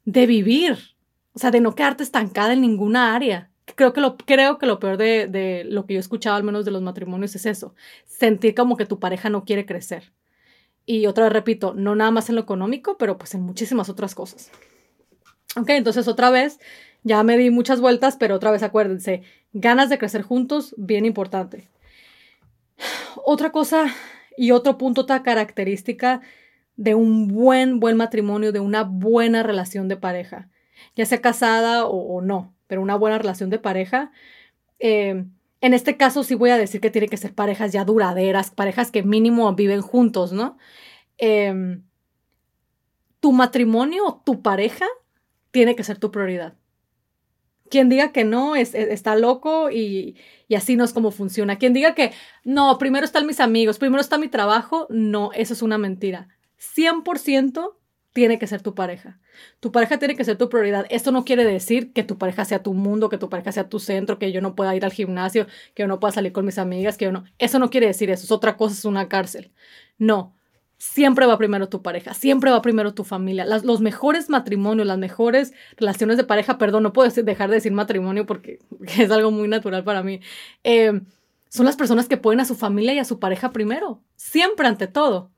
de 0.05 0.25
vivir, 0.25 0.77
o 1.33 1.39
sea, 1.39 1.51
de 1.51 1.61
no 1.61 1.75
quedarte 1.75 2.03
estancada 2.03 2.53
en 2.53 2.61
ninguna 2.61 3.15
área. 3.15 3.51
Creo 3.75 3.93
que 3.93 4.01
lo, 4.01 4.17
creo 4.17 4.57
que 4.57 4.65
lo 4.65 4.79
peor 4.79 4.97
de, 4.97 5.27
de 5.27 5.63
lo 5.65 5.85
que 5.85 5.93
yo 5.93 5.99
he 5.99 6.01
escuchado, 6.01 6.35
al 6.35 6.43
menos 6.43 6.65
de 6.65 6.71
los 6.71 6.81
matrimonios, 6.81 7.35
es 7.35 7.45
eso, 7.45 7.75
sentir 8.05 8.55
como 8.55 8.77
que 8.77 8.85
tu 8.85 8.99
pareja 8.99 9.29
no 9.29 9.43
quiere 9.43 9.65
crecer. 9.65 10.13
Y 10.85 11.07
otra 11.07 11.25
vez 11.25 11.33
repito, 11.33 11.73
no 11.73 11.95
nada 11.95 12.11
más 12.11 12.29
en 12.29 12.35
lo 12.35 12.41
económico, 12.41 12.97
pero 12.97 13.17
pues 13.17 13.33
en 13.33 13.41
muchísimas 13.41 13.89
otras 13.89 14.13
cosas. 14.13 14.51
Ok, 15.57 15.69
entonces 15.69 16.07
otra 16.07 16.29
vez, 16.29 16.59
ya 17.03 17.23
me 17.23 17.37
di 17.37 17.49
muchas 17.49 17.81
vueltas, 17.81 18.17
pero 18.17 18.35
otra 18.35 18.51
vez 18.51 18.61
acuérdense, 18.61 19.23
ganas 19.53 19.89
de 19.89 19.97
crecer 19.97 20.21
juntos, 20.21 20.75
bien 20.77 21.05
importante. 21.05 21.69
Otra 23.23 23.51
cosa 23.51 23.87
y 24.37 24.51
otro 24.51 24.77
punto, 24.77 25.01
otra 25.01 25.23
característica 25.23 26.21
de 26.75 26.95
un 26.95 27.27
buen, 27.27 27.79
buen 27.79 27.97
matrimonio, 27.97 28.51
de 28.51 28.59
una 28.59 28.83
buena 28.83 29.43
relación 29.43 29.87
de 29.87 29.97
pareja, 29.97 30.49
ya 30.95 31.05
sea 31.05 31.21
casada 31.21 31.85
o, 31.85 32.21
no, 32.21 32.53
pero 32.67 32.81
una 32.81 32.95
buena 32.95 33.17
relación 33.17 33.49
de 33.49 33.59
pareja. 33.59 34.11
Eh, 34.79 35.25
en 35.61 35.73
este 35.73 35.97
caso 35.97 36.23
sí 36.23 36.35
voy 36.35 36.49
a 36.49 36.57
decir 36.57 36.81
que 36.81 36.91
tiene 36.91 37.07
que 37.07 37.17
ser 37.17 37.33
parejas 37.33 37.71
ya 37.71 37.85
duraderas, 37.85 38.51
parejas 38.51 38.91
que 38.91 39.03
mínimo 39.03 39.53
viven 39.55 39.81
juntos, 39.81 40.33
¿no? 40.33 40.57
Eh, 41.17 41.79
tu 43.19 43.31
matrimonio, 43.31 44.21
tu 44.25 44.41
pareja, 44.41 44.85
tiene 45.51 45.75
que 45.75 45.83
ser 45.83 45.97
tu 45.97 46.11
prioridad. 46.11 46.53
Quien 47.69 47.89
diga 47.89 48.11
que 48.11 48.23
no 48.23 48.55
es, 48.55 48.75
está 48.75 49.15
loco 49.15 49.71
y, 49.71 50.15
y, 50.47 50.55
así 50.55 50.75
no 50.75 50.83
es 50.83 50.93
como 50.93 51.11
funciona. 51.11 51.57
Quien 51.57 51.73
diga 51.73 51.95
que 51.95 52.11
no, 52.43 52.77
primero 52.77 53.05
están 53.05 53.25
mis 53.25 53.39
amigos, 53.39 53.79
primero 53.79 54.01
está 54.01 54.17
mi 54.17 54.27
trabajo, 54.27 54.87
no, 54.89 55.31
eso 55.33 55.53
es 55.53 55.61
una 55.61 55.77
mentira. 55.77 56.27
100% 56.59 57.75
tiene 58.13 58.39
que 58.39 58.47
ser 58.47 58.61
tu 58.61 58.75
pareja. 58.75 59.19
Tu 59.59 59.71
pareja 59.71 59.99
tiene 59.99 60.15
que 60.15 60.23
ser 60.23 60.37
tu 60.37 60.47
prioridad. 60.47 60.85
Esto 60.89 61.11
no 61.11 61.25
quiere 61.25 61.43
decir 61.43 61.91
que 61.91 62.03
tu 62.03 62.17
pareja 62.17 62.45
sea 62.45 62.63
tu 62.63 62.73
mundo, 62.73 63.09
que 63.09 63.17
tu 63.17 63.29
pareja 63.29 63.51
sea 63.51 63.67
tu 63.67 63.79
centro, 63.79 64.19
que 64.19 64.31
yo 64.31 64.39
no 64.39 64.55
pueda 64.55 64.75
ir 64.75 64.85
al 64.85 64.93
gimnasio, 64.93 65.47
que 65.73 65.83
yo 65.83 65.87
no 65.87 65.99
pueda 65.99 66.13
salir 66.13 66.31
con 66.31 66.45
mis 66.45 66.57
amigas, 66.57 66.97
que 66.97 67.05
yo 67.05 67.11
no. 67.11 67.25
Eso 67.39 67.59
no 67.59 67.69
quiere 67.69 67.87
decir 67.87 68.09
eso. 68.09 68.23
Es 68.23 68.31
otra 68.31 68.55
cosa, 68.55 68.73
es 68.73 68.85
una 68.85 69.09
cárcel. 69.09 69.51
No 69.97 70.35
siempre 70.85 71.25
va 71.25 71.37
primero 71.37 71.67
tu 71.67 71.81
pareja, 71.81 72.13
siempre 72.13 72.51
va 72.51 72.61
primero 72.61 72.93
tu 72.93 73.03
familia. 73.03 73.45
los 73.45 73.81
mejores 73.81 74.29
matrimonios, 74.29 74.87
las 74.87 74.97
mejores 74.97 75.53
relaciones 75.77 76.17
de 76.17 76.23
pareja, 76.23 76.57
perdón, 76.57 76.83
no 76.83 76.93
puedo 76.93 77.09
dejar 77.09 77.49
de 77.49 77.55
decir 77.55 77.71
matrimonio 77.71 78.25
porque 78.25 78.59
es 78.99 79.11
algo 79.11 79.31
muy 79.31 79.47
natural 79.47 79.83
para 79.83 80.03
mí, 80.03 80.21
eh, 80.63 81.01
son 81.49 81.65
las 81.65 81.75
personas 81.75 82.07
que 82.07 82.17
ponen 82.17 82.41
a 82.41 82.45
su 82.45 82.55
familia 82.55 82.93
y 82.93 82.99
a 82.99 83.05
su 83.05 83.19
pareja 83.19 83.51
primero, 83.51 84.01
siempre 84.15 84.67
ante 84.67 84.87
todo. 84.87 85.31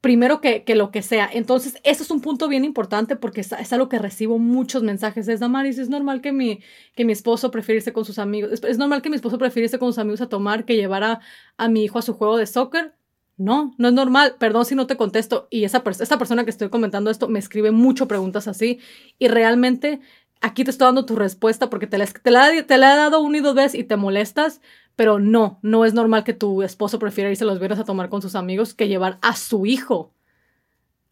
Primero 0.00 0.40
que, 0.40 0.62
que 0.62 0.76
lo 0.76 0.92
que 0.92 1.02
sea. 1.02 1.28
Entonces, 1.32 1.76
eso 1.82 2.04
es 2.04 2.10
un 2.12 2.20
punto 2.20 2.46
bien 2.46 2.64
importante 2.64 3.16
porque 3.16 3.40
es, 3.40 3.72
algo 3.72 3.88
que 3.88 3.98
recibo 3.98 4.38
muchos 4.38 4.84
mensajes. 4.84 5.26
Es, 5.26 5.40
Damaris, 5.40 5.76
es 5.78 5.88
normal 5.88 6.20
que 6.20 6.30
mi, 6.30 6.60
que 6.94 7.04
mi 7.04 7.12
esposo 7.12 7.50
prefiere 7.50 7.92
con 7.92 8.04
sus 8.04 8.20
amigos. 8.20 8.52
Es, 8.62 8.78
normal 8.78 9.02
que 9.02 9.10
mi 9.10 9.16
esposo 9.16 9.38
prefiere 9.38 9.76
con 9.76 9.88
sus 9.88 9.98
amigos 9.98 10.20
a 10.20 10.28
tomar 10.28 10.64
que 10.64 10.76
llevar 10.76 11.20
a 11.56 11.68
mi 11.68 11.82
hijo 11.82 11.98
a 11.98 12.02
su 12.02 12.14
juego 12.14 12.36
de 12.36 12.46
soccer 12.46 12.94
no, 13.38 13.72
no 13.78 13.88
es 13.88 13.94
normal, 13.94 14.34
perdón 14.38 14.64
si 14.64 14.74
no 14.74 14.86
te 14.86 14.96
contesto. 14.96 15.46
Y 15.48 15.64
esa, 15.64 15.82
persona 15.84 16.44
que 16.44 16.50
estoy 16.50 16.68
comentando 16.68 17.10
esto 17.10 17.28
me 17.28 17.38
escribe 17.38 17.70
mucho 17.70 18.08
preguntas 18.08 18.48
así 18.48 18.80
y 19.18 19.28
realmente 19.28 20.00
aquí 20.40 20.64
te 20.64 20.70
estoy 20.70 20.86
dando 20.86 21.06
tu 21.06 21.16
respuesta 21.16 21.70
porque 21.70 21.86
te 21.86 21.98
la, 21.98 22.52
he 22.52 22.64
dado 22.66 23.20
una 23.20 23.38
y 23.38 23.40
dos 23.40 23.54
veces 23.54 23.78
y 23.78 23.84
te 23.84 23.96
molestas, 23.96 24.60
pero 24.96 25.20
no, 25.20 25.60
no 25.62 25.84
es 25.84 25.94
normal 25.94 26.24
que 26.24 26.34
tu 26.34 26.62
esposo 26.62 26.98
prefiera 26.98 27.30
irse 27.30 27.44
los 27.44 27.60
viernes 27.60 27.78
a 27.78 27.84
tomar 27.84 28.08
con 28.08 28.22
sus 28.22 28.34
amigos 28.34 28.74
que 28.74 28.88
llevar 28.88 29.18
a 29.22 29.36
su 29.36 29.64
hijo 29.64 30.12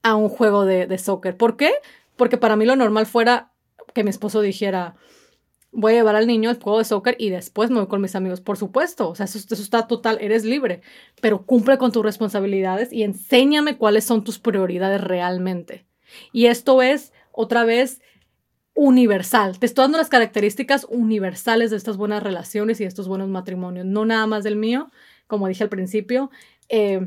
a 0.02 0.16
un 0.16 0.28
juego 0.28 0.64
de, 0.64 0.86
de 0.86 0.98
soccer. 0.98 1.36
¿Por 1.36 1.56
qué? 1.56 1.72
Porque 2.16 2.38
para 2.38 2.56
mí 2.56 2.64
lo 2.64 2.74
normal 2.74 3.06
fuera 3.06 3.52
que 3.94 4.02
mi 4.02 4.10
esposo 4.10 4.40
dijera, 4.40 4.96
voy 5.76 5.92
a 5.92 5.96
llevar 5.96 6.16
al 6.16 6.26
niño 6.26 6.48
al 6.48 6.60
juego 6.60 6.78
de 6.78 6.84
soccer 6.84 7.16
y 7.18 7.28
después 7.28 7.70
me 7.70 7.76
voy 7.76 7.86
con 7.86 8.00
mis 8.00 8.16
amigos. 8.16 8.40
Por 8.40 8.56
supuesto, 8.56 9.10
o 9.10 9.14
sea, 9.14 9.24
eso, 9.24 9.38
está 9.54 9.86
total, 9.86 10.16
eres 10.20 10.44
libre, 10.44 10.80
pero 11.20 11.44
cumple 11.44 11.76
con 11.76 11.92
tus 11.92 12.02
responsabilidades 12.02 12.92
y 12.92 13.02
enséñame 13.02 13.76
cuáles 13.76 14.04
son 14.04 14.24
tus 14.24 14.38
prioridades 14.38 15.02
realmente. 15.02 15.84
Y 16.32 16.46
esto 16.46 16.80
es, 16.80 17.12
otra 17.30 17.64
vez, 17.64 18.00
universal. 18.74 19.58
Te 19.58 19.66
estoy 19.66 19.84
dando 19.84 19.98
las 19.98 20.08
características 20.08 20.86
universales 20.88 21.70
de 21.70 21.76
estas 21.76 21.98
buenas 21.98 22.22
relaciones 22.22 22.80
y 22.80 22.84
estos 22.84 23.06
buenos 23.06 23.28
matrimonios, 23.28 23.84
no 23.84 24.06
nada 24.06 24.26
más 24.26 24.44
del 24.44 24.56
mío, 24.56 24.90
como 25.26 25.46
dije 25.46 25.62
al 25.62 25.70
principio. 25.70 26.30
Eh, 26.70 27.06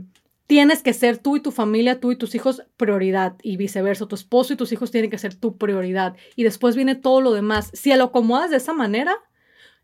tienes 0.50 0.82
que 0.82 0.94
ser 0.94 1.20
tú 1.20 1.36
y 1.36 1.42
tu 1.42 1.52
familia, 1.52 2.00
tú 2.00 2.12
y 2.12 2.16
tus 2.16 2.34
hijos 2.34 2.64
prioridad 2.76 3.36
y 3.44 3.56
viceversa. 3.56 4.08
Tu 4.08 4.16
esposo 4.16 4.52
y 4.52 4.56
tus 4.56 4.72
hijos 4.72 4.90
tienen 4.90 5.12
que 5.12 5.20
ser 5.20 5.36
tu 5.36 5.60
prioridad 5.60 6.18
y 6.36 6.44
después 6.44 6.76
viene 6.76 6.96
todo 6.96 7.22
lo 7.22 7.34
demás. 7.34 7.70
Si 7.76 7.94
lo 7.94 8.06
acomodas 8.06 8.50
de 8.50 8.58
esa 8.58 8.74
manera, 8.74 9.16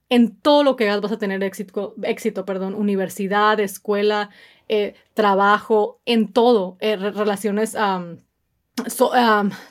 en 0.09 0.35
todo 0.35 0.63
lo 0.63 0.75
que 0.75 0.89
hagas 0.89 1.01
vas 1.01 1.11
a 1.11 1.19
tener 1.19 1.43
éxito, 1.43 1.93
éxito 2.01 2.45
perdón, 2.45 2.73
universidad, 2.73 3.59
escuela, 3.59 4.31
eh, 4.67 4.95
trabajo, 5.13 6.01
en 6.03 6.33
todo, 6.33 6.77
eh, 6.79 6.95
relaciones, 6.95 7.77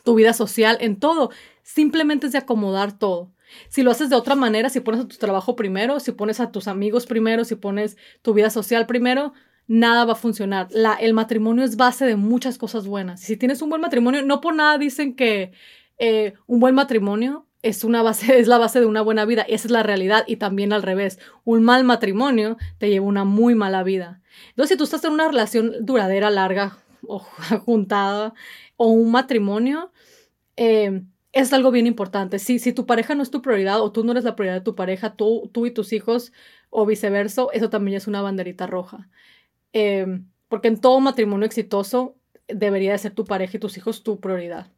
tu 0.05 0.15
vida 0.15 0.33
social, 0.33 0.79
en 0.81 1.01
todo. 1.01 1.31
Simplemente 1.65 2.27
es 2.27 2.33
de 2.33 2.39
acomodar 2.39 2.97
todo. 2.97 3.33
Si 3.69 3.83
lo 3.83 3.91
haces 3.91 4.11
de 4.11 4.17
otra 4.17 4.37
manera, 4.37 4.69
si 4.69 4.79
pones 4.79 5.01
a 5.01 5.09
tu 5.09 5.17
trabajo 5.17 5.57
primero, 5.57 5.99
si 5.99 6.13
pones 6.13 6.39
a 6.39 6.53
tus 6.53 6.69
amigos 6.69 7.07
primero, 7.07 7.45
si 7.45 7.57
pones 7.57 7.97
tu 8.23 8.33
vida 8.33 8.49
social 8.49 8.87
primero, 8.87 9.33
nada 9.67 10.05
va 10.05 10.13
a 10.13 10.17
funcionar. 10.17 10.69
El 11.01 11.15
matrimonio 11.15 11.65
es 11.65 11.77
base 11.77 12.05
de 12.07 12.17
muchas 12.17 12.59
cosas 12.59 12.87
buenas. 12.87 13.21
Si 13.21 13.37
tienes 13.37 13.63
un 13.63 13.71
buen 13.71 13.81
matrimonio, 13.81 14.23
no 14.23 14.41
por 14.41 14.55
nada 14.55 14.79
dicen 14.79 15.15
que 15.15 15.53
eh, 15.99 16.35
un 16.47 16.61
buen 16.61 16.75
matrimonio 16.75 17.47
es 17.63 17.83
una 17.83 18.03
base, 18.03 18.39
es 18.39 18.49
la 18.49 18.59
base 18.59 18.81
de 18.81 18.87
una 18.87 19.03
buena 19.03 19.25
vida, 19.25 19.43
esa 19.43 19.69
es 19.69 19.71
la 19.71 19.83
realidad 19.83 20.25
y 20.27 20.37
también 20.37 20.73
al 20.73 20.83
revés, 20.83 21.19
un 21.45 21.65
mal 21.65 21.85
matrimonio 21.85 22.57
te 22.79 22.91
lleva 22.91 23.07
una 23.07 23.25
muy 23.25 23.55
mala 23.55 23.83
vida. 23.83 24.21
Entonces, 24.51 24.75
si 24.75 24.79
tú 24.79 24.85
estás 24.85 25.05
en 25.05 25.13
una 25.13 25.29
relación 25.29 25.73
duradera, 25.81 26.31
larga 26.31 26.79
o 27.07 27.19
juntada 27.65 28.35
o 28.77 28.89
un 28.89 29.11
matrimonio, 29.11 29.93
eh, 30.57 31.03
es 31.33 31.53
algo 31.53 31.71
bien 31.73 31.87
importante. 31.87 32.39
Si, 32.39 32.59
si 32.59 32.73
tu 32.73 32.87
pareja 32.87 33.15
no 33.15 33.23
es 33.23 33.31
tu 33.31 33.43
prioridad 33.43 33.81
o 33.81 33.91
tú 33.93 34.05
no 34.05 34.13
eres 34.13 34.25
la 34.25 34.37
prioridad 34.37 34.61
de 34.61 34.65
tu 34.65 34.77
pareja, 34.77 35.17
tú, 35.17 35.51
tú 35.53 35.67
y 35.67 35.73
tus 35.73 35.93
hijos 35.93 36.33
o 36.71 36.87
viceversa, 36.87 37.47
eso 37.53 37.71
también 37.71 37.97
es 37.97 38.07
una 38.07 38.23
banderita 38.23 38.67
roja. 38.67 39.09
Eh, 39.75 40.07
porque 40.49 40.69
en 40.69 40.81
todo 40.81 41.01
matrimonio 41.01 41.47
exitoso 41.47 42.17
debería 42.49 42.93
de 42.93 42.99
ser 42.99 43.13
tu 43.13 43.25
pareja 43.25 43.57
y 43.57 43.61
tus 43.61 43.77
hijos 43.77 44.05
tu 44.05 44.21
prioridad. 44.21 44.69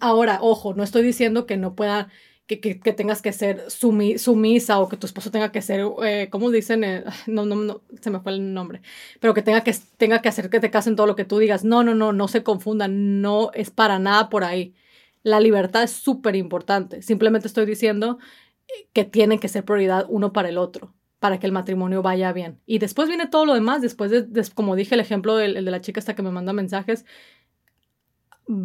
Ahora, 0.00 0.38
ojo, 0.42 0.74
no 0.74 0.82
estoy 0.82 1.02
diciendo 1.02 1.46
que 1.46 1.56
no 1.56 1.74
pueda, 1.74 2.10
que, 2.46 2.60
que, 2.60 2.92
tengas 2.92 3.22
que 3.22 3.32
ser 3.32 3.70
sumisa 3.70 4.78
o 4.78 4.88
que 4.88 4.96
tu 4.98 5.06
esposo 5.06 5.30
tenga 5.30 5.52
que 5.52 5.62
ser, 5.62 5.86
eh, 6.04 6.28
¿cómo 6.30 6.50
dicen? 6.50 6.84
Eh, 6.84 7.04
no, 7.26 7.46
no, 7.46 7.56
no, 7.56 7.82
se 8.00 8.10
me 8.10 8.20
fue 8.20 8.32
el 8.32 8.52
nombre, 8.52 8.82
pero 9.20 9.32
que 9.34 9.42
tenga 9.42 9.62
que, 9.64 9.74
tenga 9.96 10.20
que 10.20 10.28
hacer 10.28 10.50
que 10.50 10.60
te 10.60 10.70
casen 10.70 10.96
todo 10.96 11.06
lo 11.06 11.16
que 11.16 11.24
tú 11.24 11.38
digas. 11.38 11.64
No, 11.64 11.82
no, 11.82 11.94
no, 11.94 12.12
no 12.12 12.28
se 12.28 12.42
confundan, 12.42 13.22
no 13.22 13.50
es 13.54 13.70
para 13.70 13.98
nada 13.98 14.28
por 14.28 14.44
ahí. 14.44 14.74
La 15.22 15.40
libertad 15.40 15.82
es 15.82 15.92
súper 15.92 16.36
importante. 16.36 17.02
Simplemente 17.02 17.48
estoy 17.48 17.66
diciendo 17.66 18.18
eh, 18.68 18.88
que 18.92 19.04
tienen 19.04 19.38
que 19.38 19.48
ser 19.48 19.64
prioridad 19.64 20.06
uno 20.08 20.32
para 20.32 20.50
el 20.50 20.58
otro 20.58 20.94
para 21.20 21.38
que 21.38 21.46
el 21.46 21.52
matrimonio 21.52 22.02
vaya 22.02 22.32
bien. 22.32 22.60
Y 22.66 22.78
después 22.78 23.08
viene 23.08 23.28
todo 23.28 23.46
lo 23.46 23.54
demás, 23.54 23.82
después 23.82 24.10
de, 24.10 24.26
como 24.54 24.74
dije, 24.74 24.94
el 24.94 25.00
ejemplo 25.00 25.36
del, 25.36 25.64
de 25.64 25.70
la 25.70 25.80
chica 25.80 26.00
hasta 26.00 26.14
que 26.14 26.22
me 26.22 26.30
manda 26.32 26.52
mensajes, 26.52 27.04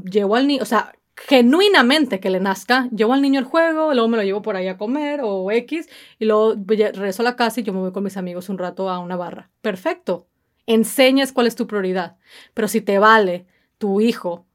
llevo 0.10 0.36
al 0.36 0.48
niño, 0.48 0.64
o 0.64 0.66
sea, 0.66 0.94
genuinamente 1.16 2.20
que 2.20 2.30
le 2.30 2.40
nazca, 2.40 2.90
llevo 2.90 3.14
al 3.14 3.22
niño 3.22 3.40
al 3.40 3.46
juego, 3.46 3.94
luego 3.94 4.08
me 4.08 4.18
lo 4.18 4.24
llevo 4.24 4.42
por 4.42 4.56
ahí 4.56 4.68
a 4.68 4.78
comer 4.78 5.20
o 5.24 5.52
X, 5.52 5.88
y 6.18 6.26
luego 6.26 6.56
regreso 6.66 7.22
a 7.22 7.26
la 7.26 7.36
casa 7.36 7.60
y 7.60 7.64
yo 7.64 7.74
me 7.74 7.80
voy 7.80 7.92
con 7.92 8.04
mis 8.04 8.18
amigos 8.18 8.50
un 8.50 8.58
rato 8.58 8.90
a 8.90 9.00
una 9.00 9.16
barra. 9.16 9.52
Perfecto. 9.62 10.28
Enseñas 10.66 11.32
cuál 11.32 11.48
es 11.48 11.56
tu 11.56 11.68
prioridad. 11.68 12.18
Pero 12.54 12.68
si 12.68 12.82
te 12.82 12.98
vale 13.00 13.46
tu 13.78 14.02
hijo, 14.02 14.48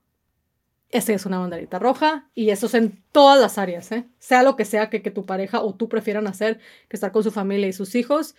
esa 0.90 1.12
es 1.12 1.26
una 1.26 1.38
banderita 1.38 1.78
roja 1.78 2.28
y 2.34 2.50
eso 2.50 2.66
es 2.66 2.74
en 2.74 3.02
todas 3.12 3.40
las 3.40 3.58
áreas, 3.58 3.92
¿eh? 3.92 4.06
sea 4.18 4.42
lo 4.42 4.56
que 4.56 4.64
sea 4.64 4.90
que, 4.90 5.02
que 5.02 5.10
tu 5.10 5.24
pareja 5.24 5.62
o 5.62 5.74
tú 5.74 5.88
prefieran 5.88 6.26
hacer, 6.26 6.58
que 6.88 6.96
estar 6.96 7.12
con 7.12 7.22
su 7.22 7.30
familia 7.30 7.68
y 7.68 7.72
sus 7.72 7.94
hijos, 7.94 8.34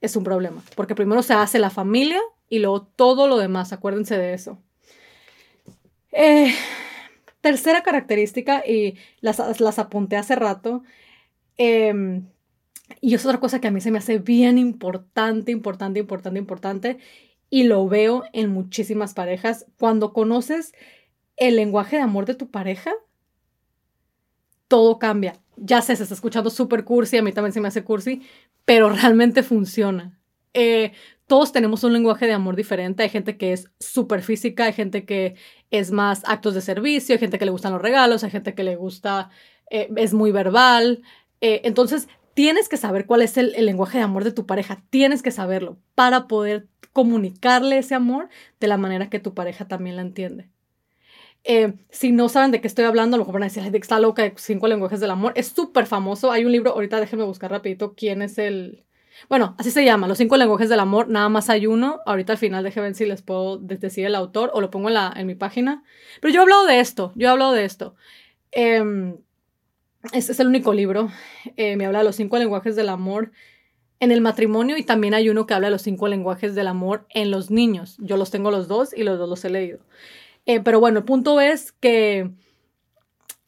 es 0.00 0.16
un 0.16 0.24
problema. 0.24 0.62
Porque 0.74 0.94
primero 0.94 1.22
se 1.22 1.34
hace 1.34 1.58
la 1.58 1.70
familia 1.70 2.20
y 2.48 2.58
luego 2.58 2.82
todo 2.82 3.28
lo 3.28 3.38
demás, 3.38 3.72
acuérdense 3.72 4.18
de 4.18 4.34
eso. 4.34 4.58
Eh, 6.12 6.54
tercera 7.40 7.82
característica, 7.82 8.64
y 8.66 8.96
las, 9.20 9.38
las 9.60 9.78
apunté 9.78 10.16
hace 10.16 10.34
rato, 10.34 10.82
em, 11.56 12.26
y 13.00 13.14
es 13.14 13.24
otra 13.26 13.40
cosa 13.40 13.60
que 13.60 13.68
a 13.68 13.70
mí 13.70 13.80
se 13.80 13.90
me 13.90 13.98
hace 13.98 14.18
bien 14.18 14.58
importante, 14.58 15.52
importante, 15.52 16.00
importante, 16.00 16.38
importante, 16.38 16.98
y 17.50 17.64
lo 17.64 17.86
veo 17.88 18.24
en 18.32 18.50
muchísimas 18.50 19.14
parejas. 19.14 19.66
Cuando 19.78 20.12
conoces 20.12 20.72
el 21.36 21.56
lenguaje 21.56 21.96
de 21.96 22.02
amor 22.02 22.26
de 22.26 22.34
tu 22.34 22.50
pareja, 22.50 22.92
todo 24.68 24.98
cambia. 24.98 25.34
Ya 25.56 25.80
sé, 25.82 25.96
se 25.96 26.02
está 26.02 26.14
escuchando 26.14 26.50
súper 26.50 26.84
cursi, 26.84 27.16
a 27.16 27.22
mí 27.22 27.32
también 27.32 27.52
se 27.52 27.60
me 27.60 27.68
hace 27.68 27.84
cursi, 27.84 28.22
pero 28.64 28.88
realmente 28.90 29.42
funciona. 29.42 30.18
Eh, 30.54 30.92
todos 31.26 31.52
tenemos 31.52 31.82
un 31.84 31.92
lenguaje 31.92 32.26
de 32.26 32.32
amor 32.32 32.56
diferente. 32.56 33.02
Hay 33.02 33.08
gente 33.08 33.36
que 33.36 33.52
es 33.52 33.70
súper 33.80 34.22
física, 34.22 34.64
hay 34.64 34.72
gente 34.72 35.04
que 35.04 35.34
es 35.70 35.90
más 35.90 36.22
actos 36.24 36.54
de 36.54 36.60
servicio, 36.60 37.14
hay 37.14 37.18
gente 37.18 37.38
que 37.38 37.44
le 37.44 37.50
gustan 37.50 37.72
los 37.72 37.82
regalos, 37.82 38.24
hay 38.24 38.30
gente 38.30 38.54
que 38.54 38.64
le 38.64 38.76
gusta, 38.76 39.30
eh, 39.70 39.88
es 39.96 40.14
muy 40.14 40.30
verbal. 40.30 41.02
Eh, 41.40 41.62
entonces, 41.64 42.08
tienes 42.34 42.68
que 42.68 42.76
saber 42.76 43.06
cuál 43.06 43.22
es 43.22 43.36
el, 43.38 43.52
lenguaje 43.64 43.98
de 43.98 44.04
amor 44.04 44.24
de 44.24 44.32
tu 44.32 44.46
pareja. 44.46 44.82
Tienes 44.90 45.22
que 45.22 45.30
saberlo 45.30 45.78
para 45.94 46.28
poder 46.28 46.68
comunicarle 46.92 47.78
ese 47.78 47.94
amor 47.94 48.28
de 48.60 48.68
la 48.68 48.76
manera 48.78 49.10
que 49.10 49.18
tu 49.20 49.34
pareja 49.34 49.66
también 49.68 49.96
la 49.96 50.02
entiende. 50.02 50.50
Eh, 51.44 51.74
si 51.90 52.12
no 52.12 52.28
saben 52.28 52.50
de 52.50 52.60
qué 52.60 52.66
estoy 52.66 52.84
hablando, 52.84 53.14
a 53.14 53.18
lo 53.18 53.24
mejor 53.24 53.34
van 53.34 53.44
a 53.44 53.52
decir, 53.52 53.62
está 53.76 54.00
loca 54.00 54.22
de 54.22 54.34
cinco 54.36 54.68
lenguajes 54.68 55.00
del 55.00 55.10
amor. 55.10 55.32
Es 55.36 55.48
súper 55.48 55.86
famoso. 55.86 56.32
Hay 56.32 56.44
un 56.44 56.52
libro, 56.52 56.72
ahorita 56.72 57.00
déjenme 57.00 57.24
buscar 57.24 57.50
rapidito 57.50 57.94
quién 57.94 58.22
es 58.22 58.38
el, 58.38 58.84
bueno, 59.28 59.54
así 59.58 59.70
se 59.70 59.84
llama, 59.84 60.06
Los 60.08 60.18
cinco 60.18 60.36
lenguajes 60.36 60.68
del 60.68 60.80
amor, 60.80 61.08
nada 61.08 61.28
más 61.28 61.48
hay 61.50 61.66
uno. 61.66 62.00
Ahorita 62.06 62.32
al 62.32 62.38
final 62.38 62.64
déjenme 62.64 62.88
ver 62.88 62.94
si 62.94 63.06
les 63.06 63.22
puedo 63.22 63.58
decir 63.58 64.06
el 64.06 64.14
autor 64.14 64.50
o 64.54 64.60
lo 64.60 64.70
pongo 64.70 64.88
en, 64.88 64.94
la, 64.94 65.12
en 65.16 65.26
mi 65.26 65.34
página. 65.34 65.82
Pero 66.20 66.32
yo 66.32 66.40
he 66.40 66.42
hablado 66.42 66.66
de 66.66 66.80
esto, 66.80 67.12
yo 67.14 67.28
he 67.28 67.30
hablado 67.30 67.52
de 67.52 67.64
esto. 67.64 67.94
Este 70.12 70.32
es 70.32 70.40
el 70.40 70.46
único 70.46 70.72
libro. 70.72 71.10
Eh, 71.56 71.76
me 71.76 71.86
habla 71.86 71.98
de 72.00 72.04
los 72.04 72.16
cinco 72.16 72.38
lenguajes 72.38 72.76
del 72.76 72.88
amor 72.88 73.32
en 73.98 74.12
el 74.12 74.20
matrimonio 74.20 74.76
y 74.76 74.82
también 74.82 75.14
hay 75.14 75.28
uno 75.28 75.46
que 75.46 75.54
habla 75.54 75.68
de 75.68 75.72
los 75.72 75.82
cinco 75.82 76.08
lenguajes 76.08 76.54
del 76.54 76.68
amor 76.68 77.06
en 77.10 77.30
los 77.30 77.50
niños. 77.50 77.96
Yo 78.00 78.16
los 78.16 78.30
tengo 78.30 78.50
los 78.50 78.68
dos 78.68 78.96
y 78.96 79.02
los 79.02 79.18
dos 79.18 79.28
los 79.28 79.44
he 79.44 79.50
leído. 79.50 79.80
Eh, 80.46 80.60
pero 80.60 80.80
bueno, 80.80 81.00
el 81.00 81.04
punto 81.04 81.40
es 81.40 81.72
que 81.72 82.30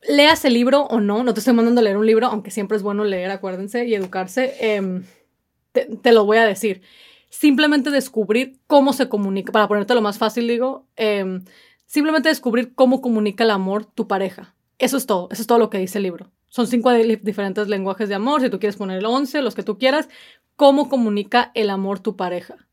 leas 0.07 0.45
el 0.45 0.55
libro 0.55 0.83
o 0.83 1.01
no, 1.01 1.23
no 1.23 1.35
te 1.35 1.41
estoy 1.41 1.55
mandando 1.55 1.81
a 1.81 1.85
leer 1.85 1.97
un 1.97 2.07
libro, 2.07 2.27
aunque 2.27 2.51
siempre 2.51 2.77
es 2.77 2.83
bueno 2.83 3.05
leer, 3.05 3.31
acuérdense, 3.31 3.87
y 3.87 3.95
educarse. 3.95 4.55
Eh, 4.61 5.03
te, 5.73 6.13
lo 6.13 6.25
voy 6.25 6.39
a 6.39 6.45
decir. 6.45 6.83
Simplemente 7.31 7.91
descubrir 7.91 8.59
cómo 8.67 8.93
se 8.93 9.09
comunica, 9.09 9.53
para 9.53 9.69
ponerte 9.69 9.95
lo 9.95 10.01
más 10.01 10.19
fácil, 10.19 10.49
digo, 10.49 10.87
em, 10.97 11.45
simplemente 11.87 12.29
descubrir 12.29 12.75
cómo 12.75 13.01
comunica 13.01 13.45
el 13.45 13.51
amor 13.51 13.85
tu 13.85 14.09
pareja. 14.09 14.55
Eso 14.79 14.97
es 14.97 15.07
todo, 15.07 15.29
eso 15.31 15.43
es 15.43 15.47
todo 15.47 15.59
lo 15.59 15.71
que 15.71 15.79
dice 15.79 15.99
el 15.99 16.05
libro. 16.05 16.31
Son 16.49 16.67
cinco 16.67 16.91
diferentes 16.93 17.69
lenguajes 17.69 18.09
de 18.09 18.15
amor, 18.15 18.41
si 18.41 18.49
tú 18.49 18.59
quieres 18.59 18.77
poner 18.77 18.99
el 18.99 19.07
once, 19.07 19.43
los 19.43 19.55
que 19.55 19.63
tú 19.63 19.77
quieras, 19.77 20.09
cómo 20.57 20.89
comunica 20.89 21.53
el 21.55 21.69
amor 21.69 22.01
tu 22.01 22.17
pareja. 22.17 22.69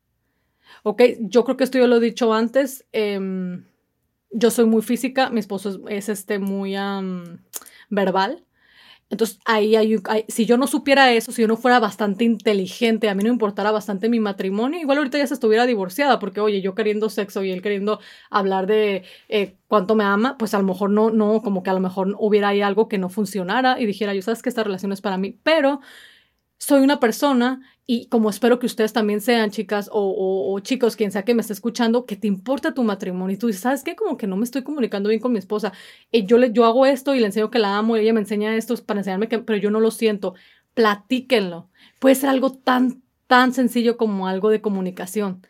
Ok, 0.82 1.02
yo 1.20 1.44
creo 1.44 1.56
que 1.56 1.64
esto 1.64 1.78
yo 1.78 1.86
lo 1.86 1.96
he 1.96 2.00
dicho 2.00 2.32
antes. 2.32 2.86
Em, 2.92 3.64
yo 4.36 4.50
soy 4.50 4.66
muy 4.66 4.82
física, 4.82 5.30
mi 5.30 5.40
esposo 5.40 5.88
es, 5.88 6.08
este 6.08 6.38
muy 6.38 6.76
verbal. 7.88 8.44
Entonces, 9.08 9.38
ahí 9.44 9.76
hay, 9.76 10.02
si 10.26 10.46
yo 10.46 10.56
no 10.56 10.66
supiera 10.66 11.12
eso, 11.12 11.30
si 11.30 11.42
yo 11.42 11.48
no 11.48 11.56
fuera 11.56 11.78
bastante 11.78 12.24
inteligente, 12.24 13.08
a 13.08 13.14
mí 13.14 13.22
no 13.22 13.30
importara 13.30 13.70
bastante 13.70 14.08
mi 14.08 14.18
matrimonio, 14.18 14.80
igual 14.80 14.98
ahorita 14.98 15.16
ya 15.18 15.26
se 15.28 15.34
estuviera 15.34 15.64
divorciada, 15.64 16.18
porque 16.18 16.40
oye, 16.40 16.60
yo 16.60 16.74
queriendo 16.74 17.08
sexo 17.08 17.44
y 17.44 17.52
él 17.52 17.62
queriendo 17.62 18.00
hablar 18.30 18.66
de 18.66 19.04
eh, 19.28 19.54
cuánto 19.68 19.94
me 19.94 20.02
ama, 20.02 20.36
pues 20.38 20.54
a 20.54 20.58
lo 20.58 20.64
mejor 20.64 20.90
no, 20.90 21.10
no, 21.10 21.40
como 21.40 21.62
que 21.62 21.70
a 21.70 21.74
lo 21.74 21.80
mejor 21.80 22.16
hubiera 22.18 22.48
ahí 22.48 22.62
algo 22.62 22.88
que 22.88 22.98
no 22.98 23.08
funcionara 23.08 23.80
y 23.80 23.86
dijera, 23.86 24.12
yo 24.12 24.22
sabes 24.22 24.42
que 24.42 24.48
esta 24.48 24.64
relación 24.64 24.92
es 24.92 25.00
para 25.00 25.18
mí, 25.18 25.38
pero 25.44 25.80
soy 26.58 26.82
una 26.82 26.98
persona 26.98 27.62
y 27.88 28.06
como 28.08 28.30
espero 28.30 28.58
que 28.58 28.66
ustedes 28.66 28.92
también 28.92 29.20
sean 29.20 29.50
chicas 29.52 29.88
o, 29.92 30.58
chicos, 30.60 30.96
quien 30.96 31.12
sea 31.12 31.24
que 31.24 31.34
me 31.34 31.40
esté 31.40 31.52
escuchando, 31.52 32.04
que 32.04 32.16
te 32.16 32.26
importa 32.26 32.74
tu 32.74 32.82
matrimonio 32.82 33.34
y 33.34 33.38
tú 33.38 33.46
dices, 33.46 33.62
¿sabes 33.62 33.84
qué? 33.84 33.94
Como 33.94 34.16
que 34.16 34.26
no 34.26 34.36
me 34.36 34.42
estoy 34.44 34.62
comunicando 34.62 35.08
bien 35.08 35.20
con 35.20 35.32
mi 35.32 35.38
esposa. 35.38 35.72
Y 36.10 36.26
yo, 36.26 36.36
le, 36.36 36.52
yo 36.52 36.64
hago 36.64 36.84
esto 36.84 37.14
y 37.14 37.20
le 37.20 37.26
enseño 37.26 37.48
que 37.50 37.60
la 37.60 37.76
amo 37.76 37.96
y 37.96 38.00
ella 38.00 38.12
me 38.12 38.20
enseña 38.20 38.56
esto 38.56 38.74
para 38.84 39.00
enseñarme 39.00 39.28
que, 39.28 39.38
pero 39.38 39.58
yo 39.58 39.70
no 39.70 39.78
lo 39.78 39.92
siento. 39.92 40.34
Platíquenlo. 40.74 41.68
Puede 42.00 42.16
ser 42.16 42.28
algo 42.30 42.50
tan, 42.52 43.02
tan 43.28 43.52
sencillo 43.52 43.96
como 43.96 44.26
algo 44.26 44.50
de 44.50 44.60
comunicación. 44.60 45.46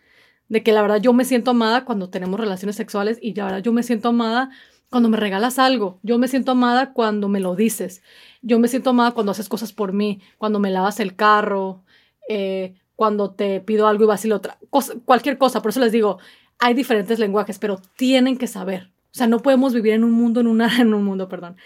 De 0.49 0.63
que 0.63 0.73
la 0.73 0.83
verdad 0.83 1.01
yo 1.01 1.15
me 1.15 1.25
siento 1.25 1.53
amada 1.53 1.87
cuando 1.87 2.11
tenemos 2.11 2.39
relaciones 2.39 2.77
sexuales 2.77 3.19
y 3.23 3.35
la 3.35 3.47
verdad 3.47 3.63
yo 3.63 3.73
me 3.73 3.83
siento 3.83 4.11
amada 4.11 4.51
cuando 4.91 5.09
me 5.09 5.17
regalas 5.17 5.59
algo. 5.59 6.01
Yo 6.03 6.19
me 6.19 6.29
siento 6.29 6.53
amada 6.53 6.93
cuando 6.93 7.29
me 7.29 7.41
lo 7.41 7.57
dices. 7.57 8.03
Yo 8.43 8.59
me 8.59 8.69
siento 8.69 8.91
amada 8.91 9.13
cuando 9.13 9.33
haces 9.33 9.49
cosas 9.49 9.73
por 9.73 9.95
mí, 9.95 10.21
cuando 10.37 10.61
me 10.61 10.71
lavas 10.71 11.01
el 11.01 11.17
carro, 11.17 11.86
eh, 12.29 12.75
cuando 12.95 13.33
te 13.33 13.61
pido 13.61 13.87
algo 13.87 14.05
y 14.05 14.07
vas 14.07 14.25
y 14.25 14.29
lo 14.29 14.37
otra, 14.37 14.59
cualquier 15.05 15.39
cosa. 15.39 15.63
Por 15.63 15.71
eso 15.71 15.81
les 15.81 15.93
digo, 15.93 16.19
hay 16.59 16.75
diferentes 16.75 17.19
lenguajes, 17.19 17.59
pero 17.59 17.81
tienen 17.97 18.39
que 18.39 18.47
saber. 18.47 18.91
O 19.07 19.19
sea, 19.19 19.27
no 19.27 19.41
podemos 19.41 19.75
vivir 19.75 19.93
en 19.95 20.05
un 20.05 20.13
mundo, 20.13 20.41
en, 20.41 20.47
una, 20.47 20.69
en 20.81 20.95
un 20.95 21.05
mundo, 21.05 21.29
perdón, 21.29 21.57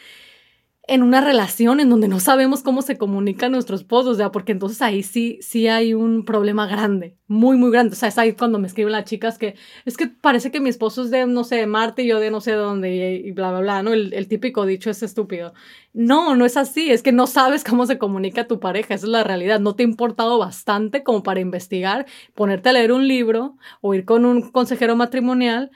en 0.90 1.04
una 1.04 1.20
relación 1.20 1.78
en 1.78 1.88
donde 1.88 2.08
no 2.08 2.18
sabemos 2.18 2.64
cómo 2.64 2.82
se 2.82 2.98
comunican 2.98 3.52
nuestros 3.52 3.82
esposos, 3.82 4.18
o 4.18 4.32
porque 4.32 4.50
entonces 4.50 4.82
ahí 4.82 5.04
sí, 5.04 5.38
sí 5.40 5.68
hay 5.68 5.94
un 5.94 6.24
problema 6.24 6.66
grande, 6.66 7.16
muy, 7.28 7.56
muy 7.56 7.70
grande. 7.70 7.92
O 7.92 7.96
sea, 7.96 8.08
es 8.08 8.18
ahí 8.18 8.32
cuando 8.32 8.58
me 8.58 8.66
escriben 8.66 8.90
las 8.90 9.04
chicas 9.04 9.38
que 9.38 9.54
es 9.84 9.96
que 9.96 10.08
parece 10.08 10.50
que 10.50 10.58
mi 10.58 10.68
esposo 10.68 11.04
es 11.04 11.12
de, 11.12 11.26
no 11.28 11.44
sé, 11.44 11.54
de 11.58 11.68
Marte 11.68 12.02
y 12.02 12.08
yo 12.08 12.18
de 12.18 12.32
no 12.32 12.40
sé 12.40 12.54
dónde 12.54 13.22
y, 13.24 13.30
bla, 13.30 13.52
bla, 13.52 13.60
bla, 13.60 13.82
¿no? 13.84 13.92
El, 13.92 14.12
el, 14.14 14.26
típico 14.26 14.66
dicho 14.66 14.90
es 14.90 15.04
estúpido. 15.04 15.54
No, 15.92 16.34
no 16.34 16.44
es 16.44 16.56
así, 16.56 16.90
es 16.90 17.04
que 17.04 17.12
no 17.12 17.28
sabes 17.28 17.62
cómo 17.62 17.86
se 17.86 17.96
comunica 17.96 18.48
tu 18.48 18.58
pareja, 18.58 18.94
esa 18.94 19.06
es 19.06 19.12
la 19.12 19.22
realidad. 19.22 19.60
No 19.60 19.76
te 19.76 19.84
ha 19.84 19.86
importado 19.86 20.38
bastante 20.38 21.04
como 21.04 21.22
para 21.22 21.38
investigar, 21.38 22.06
ponerte 22.34 22.68
a 22.68 22.72
leer 22.72 22.90
un 22.90 23.06
libro 23.06 23.56
o 23.80 23.94
ir 23.94 24.04
con 24.04 24.24
un 24.24 24.50
consejero 24.50 24.96
matrimonial 24.96 25.70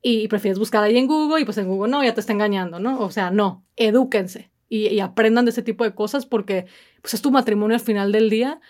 y 0.00 0.28
prefieres 0.28 0.60
buscar 0.60 0.84
ahí 0.84 0.96
en 0.96 1.08
Google 1.08 1.40
y 1.40 1.44
pues 1.44 1.58
en 1.58 1.66
Google 1.66 1.90
no, 1.90 2.04
ya 2.04 2.14
te 2.14 2.20
está 2.20 2.32
engañando, 2.32 2.78
¿no? 2.78 3.00
O 3.00 3.10
sea, 3.10 3.32
no, 3.32 3.66
edúquense 3.74 4.50
y, 4.70 5.00
aprendan 5.00 5.44
de 5.44 5.50
ese 5.50 5.62
tipo 5.62 5.84
de 5.84 5.94
cosas 5.94 6.24
porque 6.24 6.66
pues 7.02 7.12
es 7.14 7.20
tu 7.20 7.30
matrimonio 7.30 7.74
al 7.74 7.82
final 7.82 8.12
del 8.12 8.30
día 8.30 8.60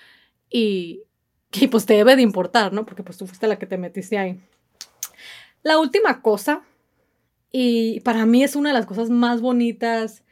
y, 0.49 1.03
y 1.53 1.69
pues 1.69 1.87
te 1.87 1.95
debe 1.95 2.17
de 2.17 2.23
importar, 2.23 2.73
¿no? 2.73 2.87
Porque 2.87 3.03
pues 3.03 3.19
tú 3.19 3.27
fuiste 3.27 3.47
la 3.47 3.59
que 3.59 3.67
te 3.67 3.77
metiste 3.77 4.19
ahí. 4.19 4.41
La 5.63 5.79
última 5.79 6.23
cosa, 6.23 6.63
y 7.53 8.01
para 8.01 8.25
mí 8.25 8.43
es 8.43 8.57
una 8.57 8.71
de 8.71 8.75
las 8.75 8.87
cosas 8.87 9.11
más 9.11 9.43
bonitas 9.43 10.25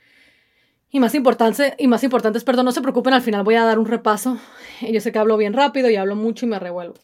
Y 0.90 1.00
más 1.00 1.14
importante, 1.14 1.74
y 1.78 1.86
más 1.86 2.02
importante 2.02 2.38
es, 2.38 2.44
perdón, 2.44 2.64
no 2.64 2.72
se 2.72 2.80
preocupen, 2.80 3.12
al 3.12 3.22
final 3.22 3.44
voy 3.44 3.56
a 3.56 3.64
dar 3.64 3.78
un 3.78 3.86
repaso. 3.86 4.38
Yo 4.80 5.00
sé 5.00 5.12
que 5.12 5.18
hablo 5.18 5.36
bien 5.36 5.52
rápido 5.52 5.90
y 5.90 5.96
hablo 5.96 6.16
mucho 6.16 6.46
y 6.46 6.48
me 6.48 6.58
revuelvo. 6.58 6.94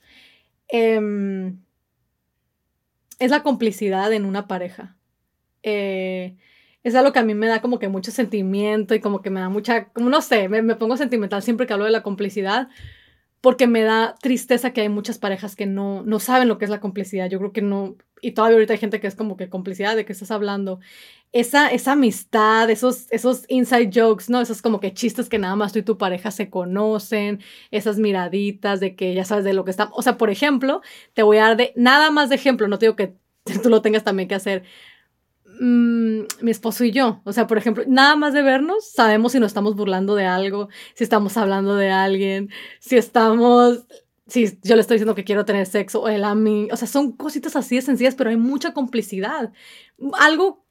Em, 0.68 1.58
es 3.18 3.30
la 3.30 3.42
complicidad 3.42 4.10
en 4.12 4.24
una 4.24 4.48
pareja. 4.48 4.96
Eh, 5.62 6.36
es 6.84 6.94
algo 6.94 7.12
que 7.12 7.18
a 7.18 7.24
mí 7.24 7.34
me 7.34 7.48
da 7.48 7.60
como 7.60 7.78
que 7.78 7.88
mucho 7.88 8.10
sentimiento 8.12 8.94
y 8.94 9.00
como 9.00 9.22
que 9.22 9.30
me 9.30 9.40
da 9.40 9.48
mucha, 9.48 9.86
como 9.86 10.10
no 10.10 10.20
sé, 10.20 10.48
me, 10.48 10.62
me 10.62 10.76
pongo 10.76 10.96
sentimental 10.96 11.42
siempre 11.42 11.66
que 11.66 11.72
hablo 11.72 11.86
de 11.86 11.90
la 11.90 12.02
complicidad, 12.02 12.68
porque 13.40 13.66
me 13.66 13.82
da 13.82 14.14
tristeza 14.22 14.72
que 14.72 14.82
hay 14.82 14.88
muchas 14.88 15.18
parejas 15.18 15.56
que 15.56 15.66
no, 15.66 16.02
no 16.02 16.18
saben 16.20 16.48
lo 16.48 16.56
que 16.58 16.64
es 16.64 16.70
la 16.70 16.80
complicidad. 16.80 17.28
Yo 17.28 17.38
creo 17.38 17.52
que 17.52 17.62
no, 17.62 17.96
y 18.22 18.32
todavía 18.32 18.56
ahorita 18.56 18.74
hay 18.74 18.78
gente 18.78 19.00
que 19.00 19.06
es 19.06 19.14
como 19.14 19.36
que 19.36 19.50
complicidad, 19.50 19.96
¿de 19.96 20.04
qué 20.04 20.12
estás 20.12 20.30
hablando? 20.30 20.80
Esa, 21.32 21.68
esa 21.68 21.92
amistad, 21.92 22.70
esos, 22.70 23.06
esos 23.10 23.44
inside 23.48 23.90
jokes, 23.92 24.26
¿no? 24.28 24.40
Esos 24.40 24.62
como 24.62 24.80
que 24.80 24.94
chistes 24.94 25.28
que 25.28 25.38
nada 25.38 25.56
más 25.56 25.72
tú 25.72 25.80
y 25.80 25.82
tu 25.82 25.98
pareja 25.98 26.30
se 26.30 26.48
conocen, 26.48 27.40
esas 27.70 27.98
miraditas 27.98 28.80
de 28.80 28.94
que 28.96 29.12
ya 29.14 29.26
sabes 29.26 29.44
de 29.44 29.52
lo 29.52 29.64
que 29.64 29.72
está. 29.72 29.90
O 29.92 30.00
sea, 30.02 30.16
por 30.16 30.30
ejemplo, 30.30 30.80
te 31.12 31.22
voy 31.22 31.38
a 31.38 31.42
dar 31.48 31.56
de, 31.56 31.72
nada 31.76 32.10
más 32.10 32.30
de 32.30 32.36
ejemplo, 32.36 32.68
no 32.68 32.78
te 32.78 32.86
digo 32.86 32.96
que 32.96 33.14
tú 33.62 33.68
lo 33.68 33.82
tengas 33.82 34.04
también 34.04 34.28
que 34.28 34.36
hacer. 34.36 34.64
Mm, 35.60 36.22
mi 36.40 36.50
esposo 36.50 36.84
y 36.84 36.90
yo. 36.90 37.20
O 37.24 37.32
sea, 37.32 37.46
por 37.46 37.58
ejemplo, 37.58 37.84
nada 37.86 38.16
más 38.16 38.32
de 38.34 38.42
vernos, 38.42 38.90
sabemos 38.90 39.32
si 39.32 39.40
nos 39.40 39.48
estamos 39.48 39.76
burlando 39.76 40.14
de 40.14 40.24
algo, 40.26 40.68
si 40.94 41.04
estamos 41.04 41.36
hablando 41.36 41.76
de 41.76 41.90
alguien, 41.90 42.50
si 42.80 42.96
estamos, 42.96 43.86
si 44.26 44.58
yo 44.62 44.74
le 44.74 44.80
estoy 44.80 44.96
diciendo 44.96 45.14
que 45.14 45.24
quiero 45.24 45.44
tener 45.44 45.66
sexo 45.66 46.02
o 46.02 46.08
él 46.08 46.24
a 46.24 46.34
mí. 46.34 46.68
O 46.72 46.76
sea, 46.76 46.88
son 46.88 47.12
cositas 47.12 47.56
así 47.56 47.76
de 47.76 47.82
sencillas, 47.82 48.14
pero 48.14 48.30
hay 48.30 48.36
mucha 48.36 48.72
complicidad. 48.74 49.52
Algo, 50.18 50.64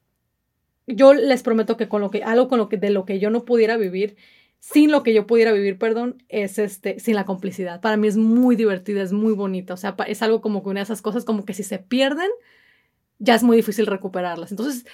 yo 0.86 1.14
les 1.14 1.42
prometo 1.42 1.76
que 1.76 1.88
con 1.88 2.00
lo 2.00 2.10
que, 2.10 2.22
algo 2.22 2.48
con 2.48 2.58
lo 2.58 2.68
que, 2.68 2.76
de 2.76 2.90
lo 2.90 3.04
que 3.04 3.18
yo 3.18 3.30
no 3.30 3.44
pudiera 3.44 3.76
vivir, 3.76 4.16
sin 4.60 4.90
lo 4.90 5.02
que 5.02 5.14
yo 5.14 5.26
pudiera 5.26 5.52
vivir, 5.52 5.78
perdón, 5.78 6.22
es 6.28 6.58
este, 6.58 6.98
sin 6.98 7.14
la 7.14 7.24
complicidad. 7.24 7.80
Para 7.80 7.96
mí 7.96 8.08
es 8.08 8.16
muy 8.16 8.56
divertida, 8.56 9.02
es 9.02 9.12
muy 9.12 9.34
bonita. 9.34 9.74
O 9.74 9.76
sea, 9.76 9.94
es 10.06 10.22
algo 10.22 10.40
como 10.40 10.62
que 10.62 10.70
una 10.70 10.80
de 10.80 10.84
esas 10.84 11.02
cosas 11.02 11.24
como 11.24 11.44
que 11.44 11.54
si 11.54 11.62
se 11.62 11.78
pierden, 11.78 12.30
ya 13.24 13.34
es 13.34 13.42
muy 13.42 13.56
difícil 13.56 13.86
recuperarlas. 13.86 14.50
Entonces, 14.50 14.84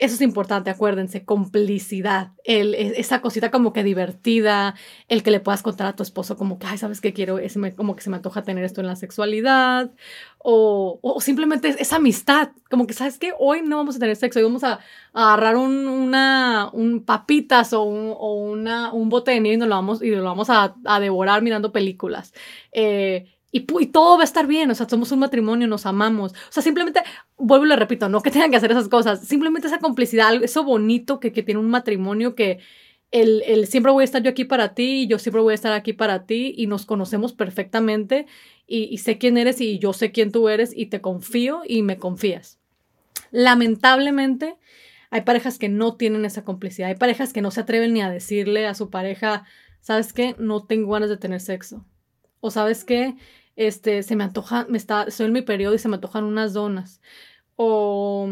eso 0.00 0.14
es 0.14 0.22
importante, 0.22 0.70
acuérdense, 0.70 1.26
complicidad, 1.26 2.32
e, 2.44 2.94
esa 2.96 3.20
cosita 3.20 3.50
como 3.50 3.74
que 3.74 3.84
divertida, 3.84 4.74
el 5.08 5.22
que 5.22 5.30
le 5.30 5.40
puedas 5.40 5.62
contar 5.62 5.86
a 5.88 5.94
tu 5.94 6.02
esposo 6.02 6.38
como 6.38 6.58
que, 6.58 6.66
ay, 6.66 6.78
¿sabes 6.78 7.02
qué 7.02 7.12
quiero? 7.12 7.38
Es, 7.38 7.58
como 7.76 7.94
que 7.94 8.02
se 8.02 8.08
me 8.08 8.16
antoja 8.16 8.42
tener 8.42 8.64
esto 8.64 8.80
en 8.80 8.86
la 8.86 8.96
sexualidad, 8.96 9.90
o, 10.38 10.98
o 11.02 11.20
simplemente 11.20 11.68
esa 11.78 11.96
amistad, 11.96 12.52
como 12.70 12.86
que, 12.86 12.94
¿sabes 12.94 13.18
qué? 13.18 13.34
Hoy 13.38 13.60
no 13.60 13.76
vamos 13.76 13.96
a 13.96 13.98
tener 13.98 14.16
sexo, 14.16 14.38
hoy 14.38 14.46
vamos 14.46 14.64
a, 14.64 14.80
agarrar 15.12 15.56
un, 15.56 15.86
una, 15.86 16.70
un 16.72 17.04
papitas 17.04 17.74
o, 17.74 17.82
un, 17.82 18.14
o 18.16 18.36
una, 18.36 18.94
un 18.94 19.10
bote 19.10 19.32
de 19.32 19.40
nieve 19.40 19.56
y, 19.56 19.58
nos 19.58 19.68
lo 19.68 19.74
vamos, 19.74 20.02
y 20.02 20.10
lo 20.12 20.24
vamos 20.24 20.48
a, 20.48 20.76
a 20.86 21.00
devorar 21.00 21.42
mirando 21.42 21.72
películas. 21.72 22.32
Eh, 22.72 23.26
y, 23.52 23.60
todo 23.86 24.16
va 24.16 24.22
a 24.22 24.24
estar 24.24 24.46
bien, 24.46 24.70
o 24.70 24.74
sea, 24.74 24.88
somos 24.88 25.10
un 25.12 25.18
matrimonio, 25.18 25.66
nos 25.66 25.84
amamos. 25.86 26.32
O 26.32 26.52
sea, 26.52 26.62
simplemente, 26.62 27.02
vuelvo 27.36 27.66
y 27.66 27.68
le 27.68 27.76
repito, 27.76 28.08
no 28.08 28.22
que 28.22 28.30
tengan 28.32 28.50
que 28.50 28.56
hacer 28.56 28.70
esas 28.70 28.88
cosas, 28.88 29.26
simplemente 29.26 29.66
esa 29.66 29.78
complicidad, 29.78 30.42
eso 30.42 30.64
bonito 30.64 31.18
que, 31.20 31.32
que 31.32 31.42
tiene 31.42 31.60
un 31.60 31.70
matrimonio 31.70 32.34
que 32.34 32.58
el, 33.10 33.42
el, 33.46 33.66
siempre 33.66 33.90
voy 33.90 34.02
a 34.02 34.04
estar 34.04 34.22
yo 34.22 34.30
aquí 34.30 34.44
para 34.44 34.74
ti 34.74 35.02
y 35.02 35.06
yo 35.08 35.18
siempre 35.18 35.42
voy 35.42 35.52
a 35.52 35.54
estar 35.56 35.72
aquí 35.72 35.92
para 35.92 36.26
ti 36.26 36.54
y 36.56 36.68
nos 36.68 36.86
conocemos 36.86 37.32
perfectamente 37.32 38.26
y, 38.68 38.84
y 38.84 38.98
sé 38.98 39.18
quién 39.18 39.36
eres 39.36 39.60
y 39.60 39.80
yo 39.80 39.92
sé 39.92 40.12
quién 40.12 40.30
tú 40.30 40.48
eres 40.48 40.72
y 40.76 40.86
te 40.86 41.00
confío 41.00 41.62
y 41.66 41.82
me 41.82 41.98
confías. 41.98 42.60
Lamentablemente, 43.32 44.56
hay 45.10 45.22
parejas 45.22 45.58
que 45.58 45.68
no 45.68 45.96
tienen 45.96 46.24
esa 46.24 46.44
complicidad, 46.44 46.88
hay 46.88 46.94
parejas 46.94 47.32
que 47.32 47.42
no 47.42 47.50
se 47.50 47.60
atreven 47.60 47.92
ni 47.94 48.00
a 48.00 48.10
decirle 48.10 48.66
a 48.68 48.74
su 48.74 48.90
pareja, 48.90 49.44
¿sabes 49.80 50.12
qué? 50.12 50.36
No 50.38 50.64
tengo 50.64 50.92
ganas 50.92 51.08
de 51.08 51.16
tener 51.16 51.40
sexo. 51.40 51.84
O 52.40 52.50
sabes 52.50 52.84
qué, 52.84 53.16
este, 53.60 54.02
se 54.02 54.16
me 54.16 54.24
antoja, 54.24 54.64
me 54.70 54.78
está, 54.78 55.02
estoy 55.02 55.26
en 55.26 55.34
mi 55.34 55.42
periodo 55.42 55.74
y 55.74 55.78
se 55.78 55.88
me 55.88 55.96
antojan 55.96 56.24
unas 56.24 56.54
donas. 56.54 57.02
O 57.56 58.30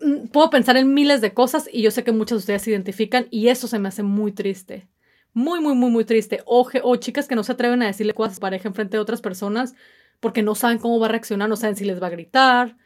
mm, 0.00 0.28
puedo 0.28 0.48
pensar 0.48 0.78
en 0.78 0.94
miles 0.94 1.20
de 1.20 1.34
cosas 1.34 1.68
y 1.70 1.82
yo 1.82 1.90
sé 1.90 2.04
que 2.04 2.12
muchas 2.12 2.36
de 2.36 2.40
ustedes 2.40 2.62
se 2.62 2.70
identifican 2.70 3.26
y 3.30 3.48
eso 3.48 3.68
se 3.68 3.78
me 3.78 3.88
hace 3.88 4.02
muy 4.02 4.32
triste. 4.32 4.88
Muy, 5.34 5.60
muy, 5.60 5.74
muy, 5.74 5.90
muy 5.90 6.06
triste. 6.06 6.42
O, 6.46 6.66
o 6.84 6.96
chicas 6.96 7.28
que 7.28 7.34
no 7.36 7.44
se 7.44 7.52
atreven 7.52 7.82
a 7.82 7.86
decirle 7.86 8.14
cosas 8.14 8.32
a 8.32 8.34
su 8.36 8.40
pareja 8.40 8.68
en 8.68 8.74
frente 8.74 8.96
de 8.96 9.02
otras 9.02 9.20
personas 9.20 9.74
porque 10.20 10.42
no 10.42 10.54
saben 10.54 10.78
cómo 10.78 10.98
va 10.98 11.06
a 11.06 11.10
reaccionar, 11.10 11.48
no 11.50 11.56
saben 11.56 11.76
si 11.76 11.84
les 11.84 12.02
va 12.02 12.06
a 12.06 12.10
gritar, 12.10 12.78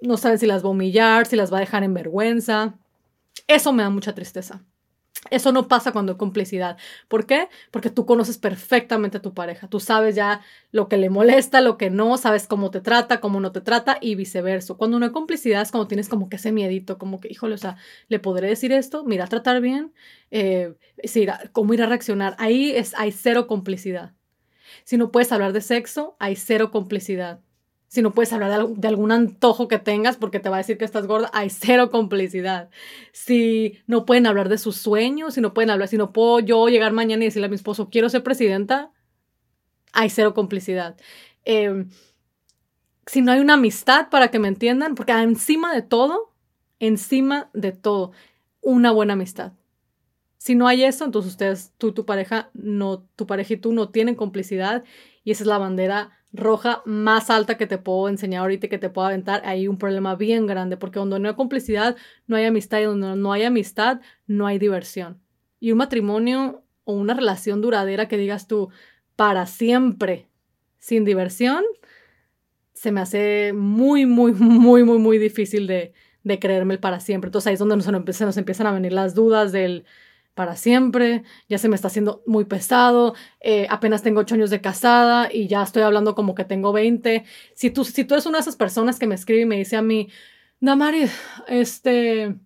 no 0.00 0.16
saben 0.16 0.38
si 0.40 0.46
las 0.46 0.64
va 0.64 0.68
a 0.68 0.72
humillar, 0.72 1.26
si 1.26 1.36
las 1.36 1.52
va 1.52 1.58
a 1.58 1.60
dejar 1.60 1.84
en 1.84 1.94
vergüenza. 1.94 2.74
Eso 3.46 3.72
me 3.72 3.84
da 3.84 3.90
mucha 3.90 4.14
tristeza. 4.14 4.64
Eso 5.30 5.52
no 5.52 5.68
pasa 5.68 5.92
cuando 5.92 6.12
hay 6.12 6.18
complicidad. 6.18 6.76
¿Por 7.08 7.26
qué? 7.26 7.48
Porque 7.70 7.90
tú 7.90 8.06
conoces 8.06 8.38
perfectamente 8.38 9.18
a 9.18 9.22
tu 9.22 9.34
pareja. 9.34 9.68
Tú 9.68 9.78
sabes 9.78 10.16
ya 10.16 10.42
lo 10.72 10.88
que 10.88 10.96
le 10.96 11.10
molesta, 11.10 11.60
lo 11.60 11.78
que 11.78 11.90
no, 11.90 12.18
sabes 12.18 12.46
cómo 12.48 12.70
te 12.70 12.80
trata, 12.80 13.20
cómo 13.20 13.40
no 13.40 13.52
te 13.52 13.60
trata 13.60 13.98
y 14.00 14.16
viceversa. 14.16 14.74
Cuando 14.74 14.98
no 14.98 15.06
hay 15.06 15.12
complicidad 15.12 15.62
es 15.62 15.70
cuando 15.70 15.86
tienes 15.86 16.08
como 16.08 16.28
que 16.28 16.36
ese 16.36 16.50
miedito, 16.50 16.98
como 16.98 17.20
que, 17.20 17.28
híjole, 17.30 17.54
o 17.54 17.58
sea, 17.58 17.76
¿le 18.08 18.18
podré 18.18 18.48
decir 18.48 18.72
esto? 18.72 19.04
¿Mira, 19.04 19.26
tratar 19.28 19.60
bien? 19.60 19.92
Eh, 20.32 20.74
¿Cómo 21.52 21.72
ir 21.72 21.82
a 21.82 21.86
reaccionar? 21.86 22.34
Ahí 22.38 22.72
es, 22.72 22.94
hay 22.96 23.12
cero 23.12 23.46
complicidad. 23.46 24.14
Si 24.84 24.96
no 24.96 25.12
puedes 25.12 25.30
hablar 25.32 25.52
de 25.52 25.60
sexo, 25.60 26.16
hay 26.18 26.34
cero 26.36 26.70
complicidad 26.70 27.40
si 27.92 28.00
no 28.00 28.14
puedes 28.14 28.32
hablar 28.32 28.68
de, 28.68 28.88
algún 28.88 29.12
antojo 29.12 29.68
que 29.68 29.78
tengas 29.78 30.16
porque 30.16 30.40
te 30.40 30.48
va 30.48 30.56
a 30.56 30.60
decir 30.60 30.78
que 30.78 30.86
estás 30.86 31.06
gorda, 31.06 31.30
hay 31.34 31.50
cero 31.50 31.90
complicidad. 31.90 32.70
Si 33.12 33.80
no 33.86 34.06
pueden 34.06 34.26
hablar 34.26 34.48
de 34.48 34.56
sus 34.56 34.76
sueños, 34.76 35.34
si 35.34 35.42
no 35.42 35.52
pueden 35.52 35.68
hablar, 35.68 35.88
si 35.88 35.98
no 35.98 36.10
puedo 36.10 36.40
yo 36.40 36.68
llegar 36.68 36.92
mañana 36.94 37.22
y 37.22 37.26
decirle 37.26 37.46
a 37.46 37.50
mi 37.50 37.54
esposo, 37.54 37.90
quiero 37.90 38.08
ser 38.08 38.22
presidenta, 38.22 38.90
hay 39.92 40.08
cero 40.08 40.32
complicidad. 40.32 40.96
Em, 41.44 41.90
si 43.04 43.20
no 43.20 43.30
hay 43.30 43.40
una 43.40 43.54
amistad 43.54 44.08
para 44.08 44.30
que 44.30 44.38
me 44.38 44.48
entiendan, 44.48 44.94
porque 44.94 45.12
encima 45.12 45.74
de 45.74 45.82
todo, 45.82 46.32
encima 46.78 47.50
de 47.52 47.72
todo, 47.72 48.12
una 48.62 48.90
buena 48.90 49.12
amistad. 49.12 49.52
Si 50.38 50.54
no 50.54 50.66
hay 50.66 50.84
eso, 50.84 51.04
entonces 51.04 51.32
ustedes, 51.32 51.74
tú, 51.76 51.92
tu 51.92 52.06
pareja, 52.06 52.48
no, 52.54 53.02
tu 53.16 53.26
pareja 53.26 53.52
y 53.52 53.58
tú 53.58 53.70
no 53.74 53.90
tienen 53.90 54.14
complicidad 54.14 54.82
y 55.24 55.32
esa 55.32 55.42
es 55.42 55.46
la 55.46 55.58
bandera 55.58 56.21
roja 56.32 56.82
más 56.86 57.30
alta 57.30 57.56
que 57.56 57.66
te 57.66 57.78
puedo 57.78 58.08
enseñar 58.08 58.42
ahorita 58.42 58.68
que 58.68 58.78
te 58.78 58.88
puedo 58.88 59.06
aventar, 59.06 59.42
hay 59.44 59.68
un 59.68 59.78
problema 59.78 60.14
bien 60.14 60.46
grande, 60.46 60.76
porque 60.76 60.98
donde 60.98 61.18
no 61.18 61.28
hay 61.28 61.34
complicidad, 61.34 61.96
no 62.26 62.36
hay 62.36 62.44
amistad, 62.44 62.80
y 62.80 62.84
donde 62.84 63.16
no 63.16 63.32
hay 63.32 63.44
amistad, 63.44 64.00
no 64.26 64.46
hay 64.46 64.58
diversión. 64.58 65.20
Y 65.60 65.72
un 65.72 65.78
matrimonio 65.78 66.62
o 66.84 66.94
una 66.94 67.14
relación 67.14 67.60
duradera 67.60 68.08
que 68.08 68.16
digas 68.16 68.48
tú, 68.48 68.70
para 69.16 69.46
siempre, 69.46 70.28
sin 70.78 71.04
diversión, 71.04 71.64
se 72.72 72.90
me 72.90 73.00
hace 73.00 73.52
muy, 73.54 74.06
muy, 74.06 74.32
muy, 74.32 74.84
muy, 74.84 74.98
muy 74.98 75.18
difícil 75.18 75.66
de, 75.66 75.92
de 76.24 76.38
creerme 76.38 76.74
el 76.74 76.80
para 76.80 77.00
siempre. 77.00 77.28
Entonces 77.28 77.48
ahí 77.48 77.54
es 77.54 77.60
donde 77.60 77.76
nos, 77.76 77.88
nos 77.88 78.36
empiezan 78.36 78.66
a 78.66 78.72
venir 78.72 78.92
las 78.92 79.14
dudas 79.14 79.52
del 79.52 79.84
para 80.34 80.56
siempre, 80.56 81.24
ya 81.48 81.58
se 81.58 81.68
me 81.68 81.76
está 81.76 81.88
haciendo 81.88 82.22
muy 82.26 82.44
pesado, 82.44 83.14
eh, 83.40 83.66
apenas 83.70 84.02
tengo 84.02 84.20
ocho 84.20 84.34
años 84.34 84.50
de 84.50 84.60
casada 84.60 85.28
y 85.32 85.46
ya 85.46 85.62
estoy 85.62 85.82
hablando 85.82 86.14
como 86.14 86.34
que 86.34 86.44
tengo 86.44 86.72
20. 86.72 87.24
Si 87.54 87.70
tú, 87.70 87.84
si 87.84 88.04
tú 88.04 88.14
eres 88.14 88.26
una 88.26 88.38
de 88.38 88.42
esas 88.42 88.56
personas 88.56 88.98
que 88.98 89.06
me 89.06 89.14
escribe 89.14 89.42
y 89.42 89.46
me 89.46 89.58
dice 89.58 89.76
a 89.76 89.82
mí, 89.82 90.08
Damari, 90.60 91.06
este, 91.48 92.36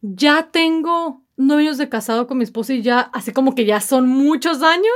ya 0.00 0.50
tengo 0.52 1.24
nueve 1.36 1.64
años 1.64 1.78
de 1.78 1.88
casado 1.88 2.26
con 2.26 2.38
mi 2.38 2.44
esposo 2.44 2.72
y 2.72 2.82
ya, 2.82 3.00
así 3.00 3.32
como 3.32 3.54
que 3.54 3.64
ya 3.64 3.80
son 3.80 4.08
muchos 4.08 4.62
años, 4.62 4.94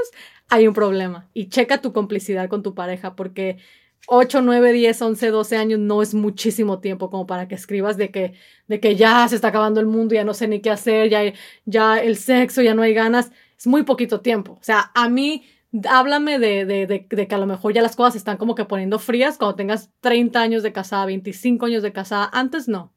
hay 0.48 0.68
un 0.68 0.74
problema. 0.74 1.28
Y 1.34 1.48
checa 1.48 1.82
tu 1.82 1.92
complicidad 1.92 2.48
con 2.48 2.62
tu 2.62 2.74
pareja 2.74 3.16
porque 3.16 3.58
8, 4.06 4.42
9, 4.42 4.72
10, 4.72 5.02
11, 5.02 5.30
12 5.30 5.56
años 5.56 5.78
no 5.80 6.02
es 6.02 6.14
muchísimo 6.14 6.80
tiempo 6.80 7.10
como 7.10 7.26
para 7.26 7.48
que 7.48 7.54
escribas 7.54 7.96
de 7.96 8.10
que, 8.10 8.34
de 8.66 8.80
que 8.80 8.96
ya 8.96 9.28
se 9.28 9.34
está 9.36 9.48
acabando 9.48 9.80
el 9.80 9.86
mundo, 9.86 10.14
ya 10.14 10.24
no 10.24 10.34
sé 10.34 10.48
ni 10.48 10.60
qué 10.60 10.70
hacer, 10.70 11.10
ya, 11.10 11.20
ya 11.66 12.00
el 12.00 12.16
sexo, 12.16 12.62
ya 12.62 12.74
no 12.74 12.82
hay 12.82 12.94
ganas. 12.94 13.32
Es 13.58 13.66
muy 13.66 13.82
poquito 13.82 14.20
tiempo. 14.20 14.52
O 14.52 14.62
sea, 14.62 14.90
a 14.94 15.08
mí, 15.08 15.44
háblame 15.88 16.38
de, 16.38 16.64
de, 16.64 16.86
de, 16.86 17.06
de 17.08 17.28
que 17.28 17.34
a 17.34 17.38
lo 17.38 17.46
mejor 17.46 17.74
ya 17.74 17.82
las 17.82 17.96
cosas 17.96 18.16
están 18.16 18.38
como 18.38 18.54
que 18.54 18.64
poniendo 18.64 18.98
frías 18.98 19.36
cuando 19.36 19.56
tengas 19.56 19.90
30 20.00 20.40
años 20.40 20.62
de 20.62 20.72
casada, 20.72 21.06
25 21.06 21.66
años 21.66 21.82
de 21.82 21.92
casada. 21.92 22.30
Antes 22.32 22.68
no. 22.68 22.94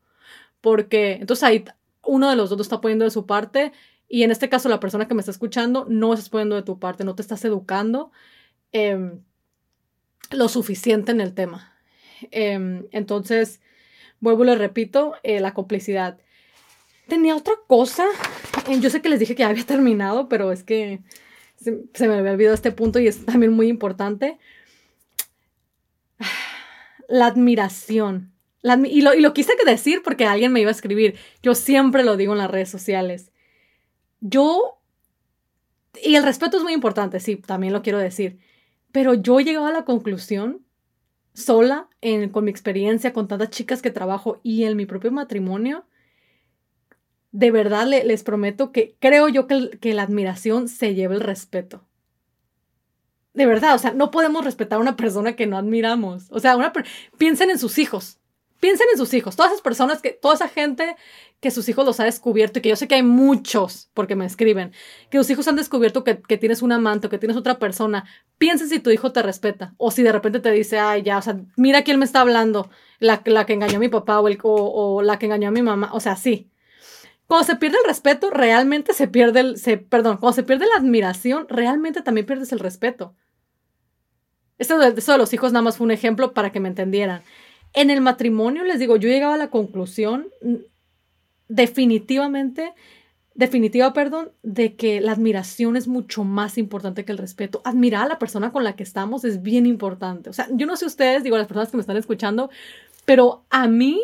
Porque 0.62 1.14
entonces 1.14 1.44
ahí 1.44 1.66
uno 2.04 2.30
de 2.30 2.36
los 2.36 2.50
dos 2.50 2.62
está 2.62 2.82
poniendo 2.82 3.06
de 3.06 3.12
su 3.12 3.26
parte 3.26 3.74
y 4.08 4.24
en 4.24 4.32
este 4.32 4.50
caso 4.50 4.70
la 4.70 4.80
persona 4.80 5.08
que 5.08 5.14
me 5.14 5.22
está 5.22 5.32
escuchando 5.32 5.86
no 5.90 6.14
estás 6.14 6.30
poniendo 6.30 6.56
de 6.56 6.64
tu 6.64 6.80
parte, 6.80 7.04
no 7.04 7.16
te 7.16 7.22
estás 7.22 7.44
educando. 7.46 8.12
Eh, 8.74 9.12
lo 10.30 10.48
suficiente 10.48 11.12
en 11.12 11.22
el 11.22 11.34
tema. 11.34 11.76
Em, 12.30 12.86
entonces, 12.92 13.60
vuelvo 14.20 14.44
y 14.44 14.48
le 14.48 14.56
repito, 14.56 15.16
eh, 15.24 15.40
la 15.40 15.54
complicidad. 15.54 16.20
Tenía 17.08 17.36
otra 17.36 17.56
cosa. 17.68 18.06
Eh, 18.70 18.80
yo 18.80 18.90
sé 18.90 19.02
que 19.02 19.10
les 19.10 19.20
dije 19.20 19.36
que 19.36 19.42
ya 19.42 19.50
había 19.50 19.66
terminado, 19.66 20.30
pero 20.30 20.52
es 20.52 20.64
que 20.64 21.02
se, 21.58 22.08
me 22.08 22.16
había 22.16 22.32
olvidado 22.32 22.56
este 22.56 22.72
punto 22.72 23.00
y 23.00 23.08
es 23.08 23.26
también 23.26 23.52
muy 23.52 23.68
importante. 23.68 24.38
La 27.08 27.26
admiración. 27.26 28.32
y, 28.64 29.02
lo, 29.02 29.14
y 29.14 29.22
lo 29.22 29.34
quise 29.34 29.54
decir 29.66 30.02
porque 30.04 30.26
alguien 30.26 30.54
me 30.54 30.62
iba 30.62 30.70
a 30.70 30.72
escribir. 30.72 31.16
Yo 31.44 31.56
siempre 31.56 32.04
lo 32.04 32.16
digo 32.16 32.32
en 32.32 32.38
las 32.38 32.50
redes 32.52 32.70
sociales. 32.70 33.32
yo, 34.22 34.78
y 36.02 36.16
el 36.16 36.24
respeto 36.24 36.58
es 36.58 36.64
muy 36.64 36.74
importante, 36.74 37.20
sí, 37.20 37.36
también 37.36 37.74
lo 37.74 37.82
quiero 37.82 37.98
decir, 37.98 38.40
pero 38.92 39.14
yo 39.14 39.40
llegaba 39.40 39.70
a 39.70 39.74
la 39.74 39.86
conclusión 39.86 40.66
sola, 41.34 41.88
en, 42.02 42.30
con 42.30 42.46
mi 42.46 42.52
experiencia, 42.52 43.14
con 43.14 43.28
tantas 43.28 43.50
chicas 43.50 43.82
que 43.82 43.92
trabajo 43.92 44.40
y 44.44 44.64
en 44.66 44.76
mi 44.76 44.86
propio 44.86 45.12
matrimonio, 45.12 45.86
de 47.32 47.52
verdad 47.52 47.88
les 47.88 48.24
prometo 48.24 48.72
que 48.72 48.96
creo 49.00 49.30
yo 49.30 49.48
que, 49.48 49.78
que 49.80 49.94
la 49.94 50.04
admiración 50.04 50.68
se 50.68 50.94
lleva 50.94 51.14
el 51.14 51.22
respeto. 51.22 51.86
De 53.34 53.46
verdad, 53.46 53.76
o 53.76 53.78
sea, 53.78 53.94
no 53.94 54.12
podemos 54.12 54.44
respetar 54.44 54.78
a 54.78 54.82
una 54.82 54.98
persona 54.98 55.38
que 55.38 55.48
no 55.48 55.58
admiramos. 55.58 56.28
O 56.32 56.40
sea, 56.40 56.58
piensen 57.18 57.50
en 57.50 57.60
sus 57.60 57.78
hijos. 57.78 58.20
Piensen 58.60 58.88
en 58.92 58.98
sus 58.98 59.14
hijos. 59.14 59.38
Todas 59.38 59.54
esas 59.54 59.64
personas 59.64 60.02
que, 60.02 60.12
toda 60.12 60.36
esa 60.36 60.50
gente 60.50 60.98
que 61.42 61.52
sus 61.52 61.68
hijos 61.68 61.86
los 61.86 62.00
ha 62.00 62.06
descubierto 62.06 62.60
y 62.60 62.62
que 62.62 62.70
yo 62.70 62.76
sé 62.76 62.88
que 62.88 62.96
hay 62.96 63.04
muchos, 63.04 63.90
porque 63.96 64.16
me 64.16 64.26
escriben, 64.26 64.72
que 65.10 65.18
tus 65.18 65.30
hijos 65.32 65.48
han 65.48 65.56
descubierto 65.56 66.04
que, 66.04 66.16
tienes 66.38 66.62
un 66.62 66.72
amante 66.72 67.08
o 67.08 67.10
que 67.10 67.18
tienes 67.18 67.36
otra 67.36 67.58
persona. 67.58 68.06
Piensen 68.38 68.70
si 68.70 68.80
tu 68.80 68.92
hijo 68.92 69.12
te 69.12 69.24
respeta 69.24 69.74
o 69.78 69.90
si 69.90 70.04
de 70.04 70.12
repente 70.12 70.40
te 70.40 70.52
dice, 70.52 70.78
ay, 70.80 71.02
ya, 71.02 71.18
o 71.18 71.22
sea, 71.22 71.40
mira 71.58 71.84
quién 71.84 71.98
me 71.98 72.06
está 72.06 72.22
hablando, 72.22 72.70
la, 73.00 73.24
la 73.26 73.46
que 73.48 73.54
engañó 73.54 73.78
a 73.78 73.80
mi 73.80 73.90
papá 73.90 74.20
o, 74.20 74.28
el, 74.28 74.38
o 74.44 75.02
la 75.02 75.18
que 75.18 75.26
engañó 75.26 75.48
a 75.48 75.52
mi 75.52 75.64
mamá. 75.64 75.90
O 75.94 76.00
sea, 76.00 76.16
sí, 76.16 76.52
cuando 77.26 77.48
se 77.48 77.56
pierde 77.56 77.78
el 77.82 77.88
respeto, 77.88 78.30
realmente 78.30 78.94
se 78.94 79.08
pierde 79.08 79.40
el, 79.40 79.58
se, 79.58 79.78
perdón, 79.78 80.18
cuando 80.18 80.36
se 80.36 80.44
pierde 80.44 80.68
la 80.68 80.76
admiración, 80.76 81.48
realmente 81.50 82.04
también 82.04 82.28
pierdes 82.28 82.52
el 82.52 82.60
respeto. 82.60 83.16
Esto 84.60 84.78
de, 84.78 84.92
de 84.92 85.18
los 85.18 85.34
hijos 85.34 85.52
nada 85.54 85.64
más 85.64 85.78
fue 85.78 85.86
un 85.86 85.92
ejemplo 85.92 86.34
para 86.34 86.52
que 86.52 86.60
me 86.60 86.70
entendieran. 86.70 87.24
En 87.74 87.90
el 87.90 88.02
matrimonio, 88.02 88.64
les 88.64 88.78
digo, 88.78 88.96
yo 88.98 89.10
llegaba 89.10 89.34
a 89.34 89.38
la 89.38 89.50
conclusión 89.50 90.28
definitivamente, 91.52 92.74
definitiva, 93.36 93.92
perdón, 93.94 94.32
de 94.42 94.76
que 94.76 95.02
la 95.02 95.12
admiración 95.12 95.76
es 95.76 95.88
mucho 95.88 96.24
más 96.24 96.58
importante 96.58 97.04
que 97.04 97.12
el 97.12 97.18
respeto. 97.18 97.62
Admirar 97.66 98.06
a 98.06 98.08
la 98.08 98.20
persona 98.20 98.52
con 98.52 98.64
la 98.64 98.76
que 98.76 98.84
estamos 98.84 99.26
es 99.26 99.42
bien 99.42 99.66
importante. 99.66 100.30
O 100.30 100.34
sea, 100.34 100.48
yo 100.52 100.66
no 100.66 100.78
sé 100.78 100.86
ustedes, 100.86 101.24
digo, 101.24 101.38
las 101.38 101.48
personas 101.48 101.70
que 101.70 101.78
me 101.78 101.82
están 101.82 101.98
escuchando, 101.98 102.50
pero 103.06 103.44
a 103.50 103.68
mí 103.68 104.02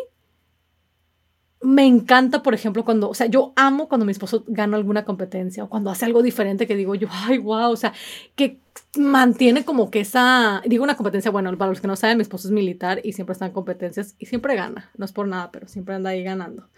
me 1.61 1.85
encanta, 1.85 2.43
por 2.43 2.53
ejemplo, 2.53 2.85
cuando, 2.85 3.09
o 3.09 3.13
sea, 3.13 3.27
yo 3.27 3.53
amo 3.55 3.87
cuando 3.87 4.05
mi 4.05 4.11
esposo 4.11 4.43
gana 4.47 4.77
alguna 4.77 5.05
competencia 5.05 5.63
o 5.63 5.69
cuando 5.69 5.89
hace 5.89 6.05
algo 6.05 6.21
diferente 6.21 6.67
que 6.67 6.75
digo 6.75 6.93
yo, 6.95 7.07
ay, 7.11 7.39
wow, 7.39 7.71
o 7.71 7.75
sea, 7.75 7.93
que 8.35 8.59
mantiene 8.95 9.65
como 9.65 9.89
que 9.89 10.01
esa, 10.01 10.61
digo 10.65 10.83
una 10.83 10.95
competencia, 10.95 11.31
bueno, 11.31 11.55
para 11.57 11.69
los 11.69 11.81
que 11.81 11.87
no 11.87 11.95
saben, 11.95 12.17
mi 12.17 12.21
esposo 12.21 12.47
es 12.47 12.51
militar 12.51 13.01
y 13.03 13.13
siempre 13.13 13.33
está 13.33 13.47
en 13.47 13.53
competencias 13.53 14.15
y 14.19 14.27
siempre 14.27 14.55
gana, 14.55 14.91
no 14.97 15.05
es 15.05 15.11
por 15.11 15.27
nada, 15.27 15.51
pero 15.51 15.67
siempre 15.67 15.95
anda 15.95 16.11
ahí 16.11 16.23
ganando. 16.23 16.69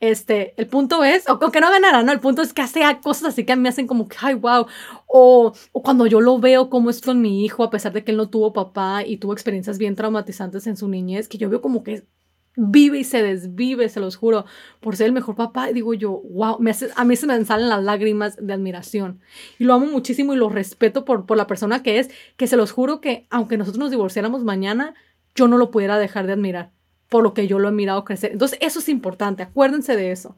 Este, 0.00 0.54
el 0.56 0.66
punto 0.66 1.04
es, 1.04 1.28
o 1.28 1.38
que 1.38 1.60
no 1.60 1.70
ganara, 1.70 2.02
¿no? 2.02 2.10
El 2.10 2.20
punto 2.20 2.42
es 2.42 2.52
que 2.52 2.62
hace 2.62 2.80
cosas 3.02 3.28
así 3.28 3.44
que 3.44 3.52
a 3.52 3.56
mí 3.56 3.62
me 3.62 3.68
hacen 3.68 3.86
como 3.86 4.08
que, 4.08 4.16
ay, 4.20 4.34
wow, 4.34 4.66
o, 5.06 5.52
o 5.72 5.82
cuando 5.82 6.06
yo 6.06 6.20
lo 6.20 6.38
veo 6.40 6.70
como 6.70 6.90
es 6.90 7.00
con 7.00 7.20
mi 7.20 7.44
hijo, 7.44 7.62
a 7.62 7.70
pesar 7.70 7.92
de 7.92 8.02
que 8.02 8.10
él 8.10 8.16
no 8.16 8.28
tuvo 8.28 8.52
papá 8.52 9.04
y 9.06 9.18
tuvo 9.18 9.32
experiencias 9.32 9.78
bien 9.78 9.94
traumatizantes 9.94 10.66
en 10.66 10.76
su 10.76 10.88
niñez, 10.88 11.28
que 11.28 11.38
yo 11.38 11.48
veo 11.48 11.60
como 11.60 11.84
que 11.84 12.04
vive 12.56 12.98
y 12.98 13.04
se 13.04 13.22
desvive, 13.22 13.88
se 13.88 14.00
los 14.00 14.16
juro, 14.16 14.44
por 14.80 14.96
ser 14.96 15.06
el 15.06 15.12
mejor 15.12 15.34
papá. 15.34 15.68
Digo 15.68 15.94
yo, 15.94 16.22
wow, 16.30 16.58
me 16.60 16.72
a 16.94 17.04
mí 17.04 17.16
se 17.16 17.26
me 17.26 17.44
salen 17.44 17.68
las 17.68 17.82
lágrimas 17.82 18.36
de 18.40 18.52
admiración. 18.52 19.20
Y 19.58 19.64
lo 19.64 19.74
amo 19.74 19.86
muchísimo 19.86 20.34
y 20.34 20.36
lo 20.36 20.48
respeto 20.48 21.04
por, 21.04 21.26
por 21.26 21.36
la 21.36 21.46
persona 21.46 21.82
que 21.82 21.98
es, 21.98 22.10
que 22.36 22.46
se 22.46 22.56
los 22.56 22.72
juro 22.72 23.00
que 23.00 23.26
aunque 23.30 23.56
nosotros 23.56 23.80
nos 23.80 23.90
divorciáramos 23.90 24.44
mañana, 24.44 24.94
yo 25.34 25.48
no 25.48 25.58
lo 25.58 25.70
pudiera 25.70 25.98
dejar 25.98 26.26
de 26.26 26.34
admirar, 26.34 26.70
por 27.08 27.22
lo 27.22 27.34
que 27.34 27.46
yo 27.46 27.58
lo 27.58 27.68
he 27.68 27.72
mirado 27.72 28.04
crecer. 28.04 28.32
Entonces, 28.32 28.58
eso 28.60 28.78
es 28.78 28.88
importante, 28.88 29.42
acuérdense 29.42 29.96
de 29.96 30.12
eso. 30.12 30.36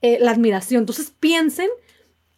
Eh, 0.00 0.18
la 0.20 0.30
admiración. 0.30 0.80
Entonces, 0.80 1.12
piensen, 1.18 1.68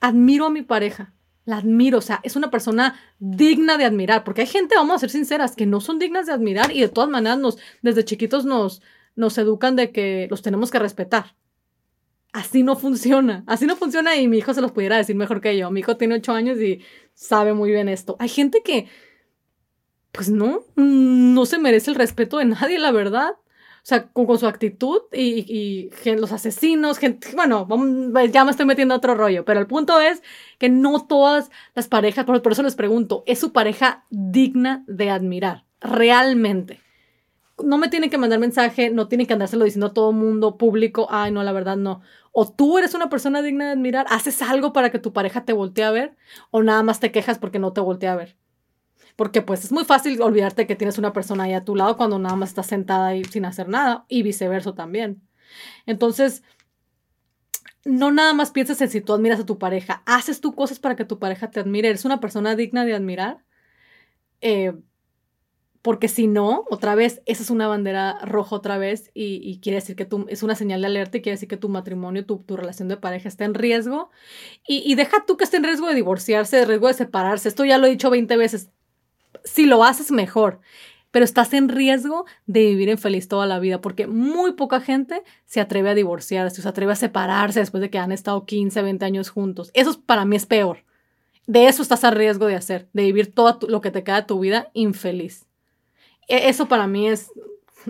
admiro 0.00 0.46
a 0.46 0.50
mi 0.50 0.62
pareja. 0.62 1.12
La 1.44 1.56
admiro, 1.58 1.98
o 1.98 2.02
sea, 2.02 2.20
es 2.22 2.36
una 2.36 2.50
persona 2.50 3.00
digna 3.18 3.76
de 3.76 3.84
admirar, 3.84 4.24
porque 4.24 4.42
hay 4.42 4.46
gente, 4.46 4.74
vamos 4.76 4.96
a 4.96 4.98
ser 4.98 5.10
sinceras, 5.10 5.56
que 5.56 5.66
no 5.66 5.80
son 5.80 5.98
dignas 5.98 6.26
de 6.26 6.32
admirar 6.32 6.70
y 6.70 6.80
de 6.80 6.88
todas 6.88 7.08
maneras 7.10 7.38
nos, 7.38 7.58
desde 7.82 8.04
chiquitos 8.04 8.44
nos, 8.44 8.82
nos 9.20 9.38
educan 9.38 9.76
de 9.76 9.92
que 9.92 10.26
los 10.30 10.42
tenemos 10.42 10.70
que 10.70 10.80
respetar. 10.80 11.36
Así 12.32 12.62
no 12.62 12.74
funciona. 12.74 13.44
Así 13.46 13.66
no 13.66 13.76
funciona 13.76 14.16
y 14.16 14.26
mi 14.26 14.38
hijo 14.38 14.54
se 14.54 14.60
los 14.60 14.72
pudiera 14.72 14.96
decir 14.96 15.14
mejor 15.14 15.40
que 15.40 15.56
yo. 15.56 15.70
Mi 15.70 15.80
hijo 15.80 15.96
tiene 15.96 16.16
ocho 16.16 16.32
años 16.32 16.58
y 16.60 16.82
sabe 17.14 17.54
muy 17.54 17.70
bien 17.70 17.88
esto. 17.88 18.16
Hay 18.18 18.28
gente 18.28 18.62
que, 18.64 18.88
pues 20.10 20.30
no, 20.30 20.64
no 20.76 21.46
se 21.46 21.58
merece 21.58 21.90
el 21.90 21.96
respeto 21.96 22.38
de 22.38 22.46
nadie, 22.46 22.78
la 22.78 22.92
verdad. 22.92 23.32
O 23.82 23.86
sea, 23.86 24.08
con, 24.08 24.38
su 24.38 24.46
actitud 24.46 25.02
y, 25.12 25.90
los 26.04 26.32
asesinos, 26.32 26.98
gente, 26.98 27.28
bueno, 27.34 27.66
ya 28.30 28.44
me 28.44 28.50
estoy 28.50 28.66
metiendo 28.66 28.94
a 28.94 28.98
otro 28.98 29.14
rollo, 29.14 29.44
pero 29.46 29.58
el 29.58 29.66
punto 29.66 29.98
es 30.00 30.22
que 30.58 30.68
no 30.68 31.06
todas 31.06 31.50
las 31.74 31.88
parejas, 31.88 32.26
por 32.26 32.52
eso 32.52 32.62
les 32.62 32.76
pregunto, 32.76 33.24
¿es 33.26 33.38
su 33.38 33.52
pareja 33.52 34.04
digna 34.10 34.84
de 34.86 35.08
admirar? 35.08 35.64
Realmente 35.80 36.78
no 37.64 37.78
me 37.78 37.88
tienen 37.88 38.10
que 38.10 38.18
mandar 38.18 38.38
mensaje, 38.38 38.90
no 38.90 39.08
tienen 39.08 39.26
que 39.26 39.32
andárselo 39.32 39.64
diciendo 39.64 39.86
a 39.86 39.94
todo 39.94 40.12
mundo 40.12 40.56
público, 40.56 41.06
ay, 41.10 41.32
no, 41.32 41.42
la 41.42 41.52
verdad 41.52 41.76
no. 41.76 42.00
O 42.32 42.50
tú 42.50 42.78
eres 42.78 42.94
una 42.94 43.08
persona 43.08 43.42
digna 43.42 43.66
de 43.66 43.72
admirar, 43.72 44.06
haces 44.10 44.42
algo 44.42 44.72
para 44.72 44.90
que 44.90 44.98
tu 44.98 45.12
pareja 45.12 45.44
te 45.44 45.52
voltee 45.52 45.84
a 45.84 45.90
ver, 45.90 46.16
o 46.50 46.62
nada 46.62 46.82
más 46.82 47.00
te 47.00 47.12
quejas 47.12 47.38
porque 47.38 47.58
no 47.58 47.72
te 47.72 47.80
voltea 47.80 48.12
a 48.12 48.16
ver. 48.16 48.36
Porque 49.16 49.42
pues 49.42 49.64
es 49.64 49.72
muy 49.72 49.84
fácil 49.84 50.20
olvidarte 50.22 50.66
que 50.66 50.76
tienes 50.76 50.98
una 50.98 51.12
persona 51.12 51.44
ahí 51.44 51.52
a 51.52 51.64
tu 51.64 51.76
lado 51.76 51.96
cuando 51.96 52.18
nada 52.18 52.36
más 52.36 52.50
estás 52.50 52.66
sentada 52.66 53.08
ahí 53.08 53.24
sin 53.24 53.44
hacer 53.44 53.68
nada, 53.68 54.04
y 54.08 54.22
viceversa 54.22 54.74
también. 54.74 55.22
Entonces, 55.86 56.42
no 57.84 58.10
nada 58.10 58.32
más 58.34 58.50
pienses 58.50 58.80
en 58.80 58.90
si 58.90 59.00
tú 59.00 59.12
admiras 59.12 59.40
a 59.40 59.46
tu 59.46 59.58
pareja, 59.58 60.02
haces 60.06 60.40
tú 60.40 60.54
cosas 60.54 60.78
para 60.78 60.96
que 60.96 61.04
tu 61.04 61.18
pareja 61.18 61.50
te 61.50 61.60
admire, 61.60 61.88
eres 61.88 62.04
una 62.04 62.20
persona 62.20 62.54
digna 62.56 62.84
de 62.84 62.94
admirar. 62.94 63.44
Eh, 64.40 64.74
porque 65.82 66.08
si 66.08 66.26
no, 66.26 66.64
otra 66.68 66.94
vez, 66.94 67.22
esa 67.24 67.42
es 67.42 67.48
una 67.48 67.66
bandera 67.66 68.18
roja 68.22 68.54
otra 68.54 68.76
vez 68.76 69.10
y, 69.14 69.60
quiere 69.62 69.76
decir 69.76 69.96
que 69.96 70.04
tú, 70.04 70.26
es 70.28 70.42
una 70.42 70.54
señal 70.54 70.82
de 70.82 70.88
alerta 70.88 71.16
y 71.16 71.22
quiere 71.22 71.36
decir 71.36 71.48
que 71.48 71.56
tu 71.56 71.70
matrimonio, 71.70 72.26
tu, 72.26 72.38
tu 72.38 72.56
relación 72.56 72.88
de 72.88 72.98
pareja 72.98 73.28
está 73.28 73.46
en 73.46 73.54
riesgo. 73.54 74.10
Y, 74.66 74.94
deja 74.94 75.24
tú 75.26 75.38
que 75.38 75.44
esté 75.44 75.56
en 75.56 75.64
riesgo 75.64 75.86
de 75.86 75.94
divorciarse, 75.94 76.58
de 76.58 76.66
riesgo 76.66 76.88
de 76.88 76.94
separarse. 76.94 77.48
Esto 77.48 77.64
ya 77.64 77.78
lo 77.78 77.86
he 77.86 77.90
dicho 77.90 78.10
20 78.10 78.36
veces. 78.36 78.70
Si 79.44 79.64
lo 79.64 79.82
haces, 79.82 80.10
mejor. 80.10 80.60
Pero 81.10 81.24
estás 81.24 81.54
en 81.54 81.70
riesgo 81.70 82.26
de 82.46 82.66
vivir 82.66 82.90
infeliz 82.90 83.26
toda 83.26 83.46
la 83.46 83.58
vida 83.58 83.80
porque 83.80 84.06
muy 84.06 84.52
poca 84.52 84.80
gente 84.80 85.22
se 85.44 85.60
atreve 85.60 85.90
a 85.90 85.94
divorciarse, 85.94 86.62
se 86.62 86.68
atreve 86.68 86.92
a 86.92 86.96
separarse 86.96 87.58
después 87.58 87.80
de 87.80 87.90
que 87.90 87.98
han 87.98 88.12
estado 88.12 88.44
15, 88.44 88.82
20 88.82 89.04
años 89.06 89.30
juntos. 89.30 89.70
Eso 89.74 90.00
para 90.02 90.24
mí 90.24 90.36
es 90.36 90.46
peor. 90.46 90.84
De 91.46 91.66
eso 91.66 91.82
estás 91.82 92.04
a 92.04 92.12
riesgo 92.12 92.46
de 92.46 92.54
hacer, 92.54 92.88
de 92.92 93.04
vivir 93.04 93.34
todo 93.34 93.66
lo 93.66 93.80
que 93.80 93.90
te 93.90 94.04
queda 94.04 94.20
de 94.20 94.26
tu 94.26 94.38
vida 94.38 94.70
infeliz. 94.72 95.49
E, 96.30 96.48
eso 96.48 96.68
para 96.68 96.86
mí 96.86 97.08
es 97.08 97.32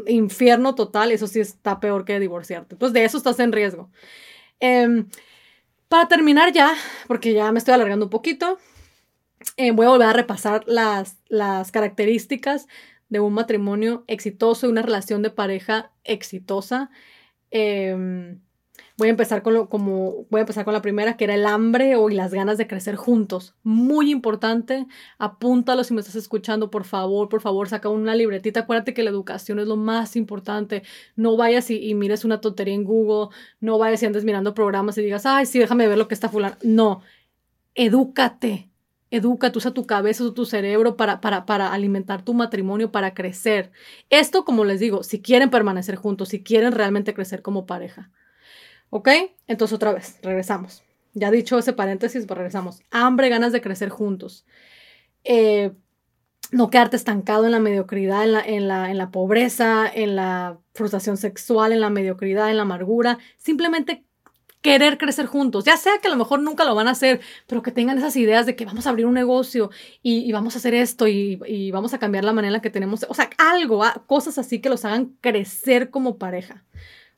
infierno 0.07 0.74
total, 0.74 1.12
eso 1.12 1.26
sí 1.26 1.40
está 1.40 1.79
peor 1.79 2.05
que 2.05 2.18
divorciarte. 2.18 2.74
Entonces 2.74 2.94
de 2.94 3.05
eso 3.05 3.18
estás 3.18 3.38
en 3.38 3.53
riesgo. 3.53 3.90
Em, 4.61 5.09
para 5.88 6.09
terminar 6.09 6.53
ya, 6.53 6.74
porque 7.07 7.35
ya 7.35 7.53
me 7.53 7.59
estoy 7.59 7.74
alargando 7.74 8.07
un 8.07 8.11
poquito, 8.11 8.59
eh, 9.57 9.72
voy 9.72 9.87
a 9.87 9.90
volver 9.90 10.09
a 10.09 10.12
repasar 10.12 10.64
las, 10.66 11.18
las 11.29 11.70
características 11.72 12.66
de 13.09 13.20
un 13.20 13.35
matrimonio 13.35 14.05
exitoso 14.07 14.66
y 14.66 14.70
una 14.70 14.83
relación 14.83 15.22
de 15.22 15.31
pareja 15.31 15.92
exitosa. 16.05 16.90
Eh, 17.50 18.38
Voy 19.00 19.08
a 19.08 19.12
empezar 19.12 19.42
con 19.42 19.54
lo, 19.54 19.70
como 19.70 20.26
voy 20.28 20.40
a 20.40 20.42
empezar 20.42 20.66
con 20.66 20.74
la 20.74 20.82
primera, 20.82 21.16
que 21.16 21.24
era 21.24 21.34
el 21.34 21.46
hambre 21.46 21.96
o 21.96 22.10
y 22.10 22.14
las 22.14 22.34
ganas 22.34 22.58
de 22.58 22.66
crecer 22.66 22.96
juntos. 22.96 23.54
Muy 23.62 24.10
importante. 24.10 24.86
Apúntalo 25.16 25.84
si 25.84 25.94
me 25.94 26.00
estás 26.00 26.16
escuchando, 26.16 26.70
por 26.70 26.84
favor, 26.84 27.30
por 27.30 27.40
favor, 27.40 27.66
saca 27.70 27.88
una 27.88 28.14
libretita. 28.14 28.60
Acuérdate 28.60 28.92
que 28.92 29.02
la 29.02 29.08
educación 29.08 29.58
es 29.58 29.66
lo 29.66 29.76
más 29.76 30.16
importante. 30.16 30.82
No 31.16 31.38
vayas 31.38 31.70
y, 31.70 31.94
mires 31.94 32.26
una 32.26 32.42
tontería 32.42 32.74
en 32.74 32.84
Google, 32.84 33.34
no 33.58 33.78
vayas 33.78 34.02
y 34.02 34.06
andes 34.06 34.22
mirando 34.24 34.52
programas 34.52 34.98
y 34.98 35.02
digas, 35.02 35.24
ay, 35.24 35.46
sí, 35.46 35.58
déjame 35.58 35.88
ver 35.88 35.96
lo 35.96 36.06
que 36.06 36.12
está 36.12 36.28
fulano. 36.28 36.56
No, 36.62 37.00
edúcate. 37.74 38.68
Edúcate, 39.10 39.56
usa 39.56 39.70
tu 39.70 39.86
cabeza, 39.86 40.24
usa 40.24 40.34
tu 40.34 40.44
cerebro 40.44 40.98
para, 40.98 41.22
para, 41.22 41.46
para 41.46 41.72
alimentar 41.72 42.22
tu 42.22 42.34
matrimonio, 42.34 42.92
para 42.92 43.14
crecer. 43.14 43.72
Esto, 44.10 44.44
como 44.44 44.66
les 44.66 44.78
digo, 44.78 45.02
si 45.04 45.22
quieren 45.22 45.48
permanecer 45.48 45.96
juntos, 45.96 46.28
si 46.28 46.42
quieren 46.42 46.72
realmente 46.72 47.14
crecer 47.14 47.40
como 47.40 47.64
pareja. 47.64 48.10
¿Ok? 48.90 49.09
Entonces 49.46 49.74
otra 49.74 49.92
vez, 49.92 50.18
regresamos. 50.22 50.83
Ya 51.14 51.31
dicho 51.31 51.59
ese 51.59 51.72
paréntesis, 51.72 52.26
pues 52.26 52.37
regresamos. 52.37 52.83
Hambre, 52.90 53.29
ganas 53.29 53.53
de 53.53 53.61
crecer 53.61 53.88
juntos. 53.88 54.44
Eh, 55.24 55.72
no 56.53 56.70
quedarte 56.70 56.96
estancado 56.96 57.46
en 57.46 57.53
la 57.53 57.61
mediocridad, 57.61 58.24
en 58.24 58.33
la, 58.33 58.40
en, 58.40 58.68
la, 58.68 58.90
en 58.90 58.98
la 58.98 59.11
pobreza, 59.11 59.87
en 59.92 60.16
la 60.16 60.59
frustración 60.74 61.16
sexual, 61.16 61.72
en 61.72 61.81
la 61.81 61.90
mediocridad, 61.90 62.50
en 62.50 62.57
la 62.57 62.62
amargura. 62.62 63.18
Simplemente 63.38 64.05
querer 64.61 64.98
crecer 64.98 65.26
juntos. 65.26 65.64
Ya 65.64 65.76
sea 65.76 65.98
que 66.00 66.09
a 66.09 66.11
lo 66.11 66.16
mejor 66.16 66.42
nunca 66.42 66.64
lo 66.64 66.74
van 66.74 66.88
a 66.88 66.92
hacer, 66.92 67.20
pero 67.46 67.62
que 67.62 67.72
tengan 67.72 67.98
esas 67.98 68.16
ideas 68.16 68.46
de 68.46 68.57
que 68.57 68.64
vamos 68.64 68.87
a 68.87 68.90
abrir 68.90 69.07
un 69.07 69.14
negocio 69.14 69.70
y, 70.03 70.31
vamos 70.33 70.55
a 70.55 70.59
hacer 70.59 70.74
esto 70.74 71.09
y, 71.09 71.40
y, 71.46 71.70
vamos 71.70 71.94
a 71.94 71.98
cambiar 71.98 72.24
la 72.24 72.33
manera 72.33 72.48
en 72.48 72.55
la 72.55 72.62
que 72.62 72.70
tenemos. 72.70 73.07
O 73.09 73.14
sea, 73.14 73.31
algo, 73.38 73.85
ah, 73.85 74.05
cosas 74.07 74.38
así 74.38 74.61
que 74.61 74.68
los 74.68 74.85
hagan 74.85 75.16
crecer 75.20 75.90
como 75.90 76.18
pareja. 76.18 76.64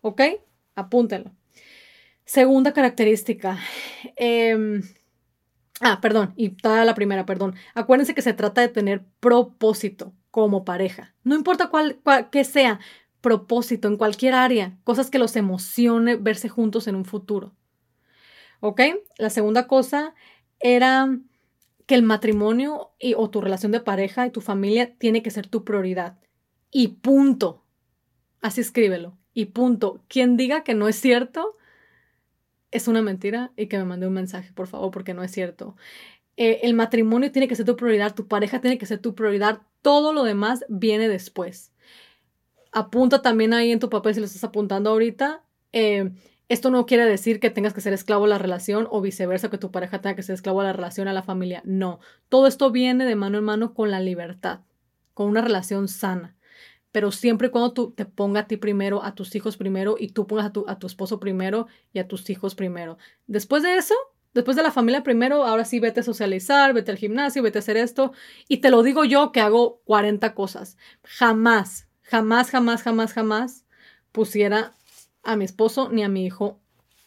¿Ok? 0.02 0.22
Apúntenlo. 0.74 1.32
Segunda 2.24 2.72
característica. 2.72 3.58
Em, 4.16 4.82
ah, 5.80 6.00
perdón, 6.00 6.32
y 6.36 6.50
toda 6.50 6.84
la 6.84 6.94
primera, 6.94 7.26
perdón. 7.26 7.54
Acuérdense 7.74 8.14
que 8.14 8.22
se 8.22 8.32
trata 8.32 8.60
de 8.60 8.68
tener 8.68 9.04
propósito 9.20 10.12
como 10.30 10.64
pareja. 10.64 11.14
No 11.24 11.34
importa 11.34 11.68
cuál, 11.68 12.00
que 12.30 12.44
sea, 12.44 12.80
propósito 13.20 13.88
en 13.88 13.96
cualquier 13.96 14.34
área, 14.34 14.76
cosas 14.84 15.10
que 15.10 15.18
los 15.18 15.36
emocione 15.36 16.16
verse 16.16 16.48
juntos 16.48 16.88
en 16.88 16.96
un 16.96 17.04
futuro. 17.04 17.54
¿Ok? 18.60 18.80
La 19.18 19.30
segunda 19.30 19.66
cosa 19.66 20.14
era 20.60 21.08
que 21.86 21.94
el 21.94 22.02
matrimonio 22.02 22.92
y, 22.98 23.14
o 23.14 23.30
tu 23.30 23.40
relación 23.40 23.72
de 23.72 23.80
pareja 23.80 24.26
y 24.26 24.30
tu 24.30 24.40
familia 24.40 24.94
tiene 24.98 25.22
que 25.22 25.30
ser 25.30 25.46
tu 25.46 25.64
prioridad. 25.64 26.18
Y 26.70 26.88
punto. 26.88 27.64
Así 28.40 28.60
escríbelo. 28.60 29.18
Y 29.34 29.46
punto. 29.46 30.02
Quien 30.08 30.36
diga 30.36 30.64
que 30.64 30.74
no 30.74 30.88
es 30.88 30.96
cierto 30.96 31.56
es 32.72 32.88
una 32.88 33.02
mentira 33.02 33.52
y 33.56 33.66
que 33.66 33.78
me 33.78 33.84
mande 33.84 34.06
un 34.08 34.14
mensaje, 34.14 34.52
por 34.52 34.66
favor, 34.66 34.90
porque 34.90 35.14
no 35.14 35.22
es 35.22 35.30
cierto. 35.30 35.76
Eh, 36.36 36.60
el 36.62 36.74
matrimonio 36.74 37.30
tiene 37.30 37.46
que 37.46 37.54
ser 37.54 37.66
tu 37.66 37.76
prioridad, 37.76 38.14
tu 38.14 38.26
pareja 38.26 38.60
tiene 38.60 38.78
que 38.78 38.86
ser 38.86 38.98
tu 38.98 39.14
prioridad, 39.14 39.62
todo 39.82 40.12
lo 40.12 40.24
demás 40.24 40.64
viene 40.68 41.08
después. 41.08 41.72
Apunta 42.72 43.22
también 43.22 43.52
ahí 43.52 43.70
en 43.70 43.78
tu 43.78 43.90
papel 43.90 44.14
si 44.14 44.20
lo 44.20 44.26
estás 44.26 44.42
apuntando 44.44 44.90
ahorita. 44.90 45.44
Eh, 45.72 46.10
esto 46.48 46.70
no 46.70 46.86
quiere 46.86 47.04
decir 47.04 47.38
que 47.38 47.50
tengas 47.50 47.74
que 47.74 47.82
ser 47.82 47.92
esclavo 47.92 48.24
de 48.24 48.30
la 48.30 48.38
relación 48.38 48.88
o 48.90 49.00
viceversa, 49.02 49.50
que 49.50 49.58
tu 49.58 49.70
pareja 49.70 50.00
tenga 50.00 50.16
que 50.16 50.22
ser 50.22 50.34
esclavo 50.34 50.60
de 50.60 50.68
la 50.68 50.72
relación 50.72 51.08
a 51.08 51.12
la 51.12 51.22
familia. 51.22 51.62
No, 51.64 52.00
todo 52.28 52.46
esto 52.46 52.70
viene 52.70 53.04
de 53.04 53.16
mano 53.16 53.38
en 53.38 53.44
mano 53.44 53.74
con 53.74 53.90
la 53.90 54.00
libertad, 54.00 54.60
con 55.14 55.28
una 55.28 55.42
relación 55.42 55.88
sana 55.88 56.36
pero 56.92 57.10
siempre 57.10 57.48
y 57.48 57.50
cuando 57.50 57.72
tú 57.72 57.92
te 57.92 58.04
pongas 58.04 58.44
a 58.44 58.46
ti 58.46 58.58
primero, 58.58 59.02
a 59.02 59.14
tus 59.14 59.34
hijos 59.34 59.56
primero 59.56 59.96
y 59.98 60.08
tú 60.08 60.26
pongas 60.26 60.46
a 60.46 60.52
tu, 60.52 60.64
a 60.68 60.78
tu 60.78 60.86
esposo 60.86 61.18
primero 61.18 61.66
y 61.92 61.98
a 61.98 62.06
tus 62.06 62.28
hijos 62.30 62.54
primero. 62.54 62.98
Después 63.26 63.62
de 63.62 63.76
eso, 63.76 63.94
después 64.34 64.56
de 64.56 64.62
la 64.62 64.70
familia 64.70 65.02
primero, 65.02 65.44
ahora 65.44 65.64
sí 65.64 65.80
vete 65.80 66.00
a 66.00 66.04
socializar, 66.04 66.74
vete 66.74 66.90
al 66.90 66.98
gimnasio, 66.98 67.42
vete 67.42 67.58
a 67.58 67.60
hacer 67.60 67.78
esto. 67.78 68.12
Y 68.46 68.58
te 68.58 68.70
lo 68.70 68.82
digo 68.82 69.04
yo 69.04 69.32
que 69.32 69.40
hago 69.40 69.80
40 69.84 70.34
cosas. 70.34 70.76
Jamás, 71.02 71.88
jamás, 72.02 72.50
jamás, 72.50 72.82
jamás, 72.82 73.12
jamás 73.14 73.64
pusiera 74.12 74.74
a 75.22 75.36
mi 75.36 75.44
esposo 75.44 75.88
ni 75.88 76.02
a 76.02 76.08
mi 76.08 76.26
hijo 76.26 76.60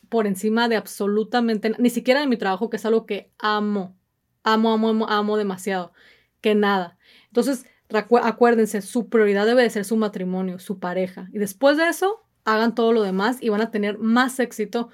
por 0.09 0.27
encima 0.27 0.67
de 0.67 0.77
absolutamente, 0.77 1.73
ni 1.77 1.89
siquiera 1.89 2.19
de 2.21 2.27
mi 2.27 2.37
trabajo, 2.37 2.69
que 2.69 2.77
es 2.77 2.85
algo 2.85 3.05
que 3.05 3.31
amo, 3.37 3.95
amo, 4.43 4.73
amo, 4.73 4.89
amo, 4.89 5.07
amo 5.09 5.37
demasiado, 5.37 5.93
que 6.41 6.55
nada. 6.55 6.97
Entonces, 7.27 7.65
Acuérdense, 7.89 8.81
su 8.81 9.09
prioridad 9.09 9.45
debe 9.45 9.63
de 9.63 9.69
ser 9.69 9.85
su 9.85 9.95
matrimonio, 9.97 10.59
su 10.59 10.79
pareja. 10.79 11.29
Y 11.31 11.37
después 11.37 11.77
de 11.77 11.87
eso, 11.87 12.25
hagan 12.43 12.75
todo 12.75 12.93
lo 12.93 13.03
demás 13.03 13.37
y 13.41 13.49
van 13.49 13.61
a 13.61 13.71
tener 13.71 13.97
más 13.97 14.39
éxito 14.39 14.89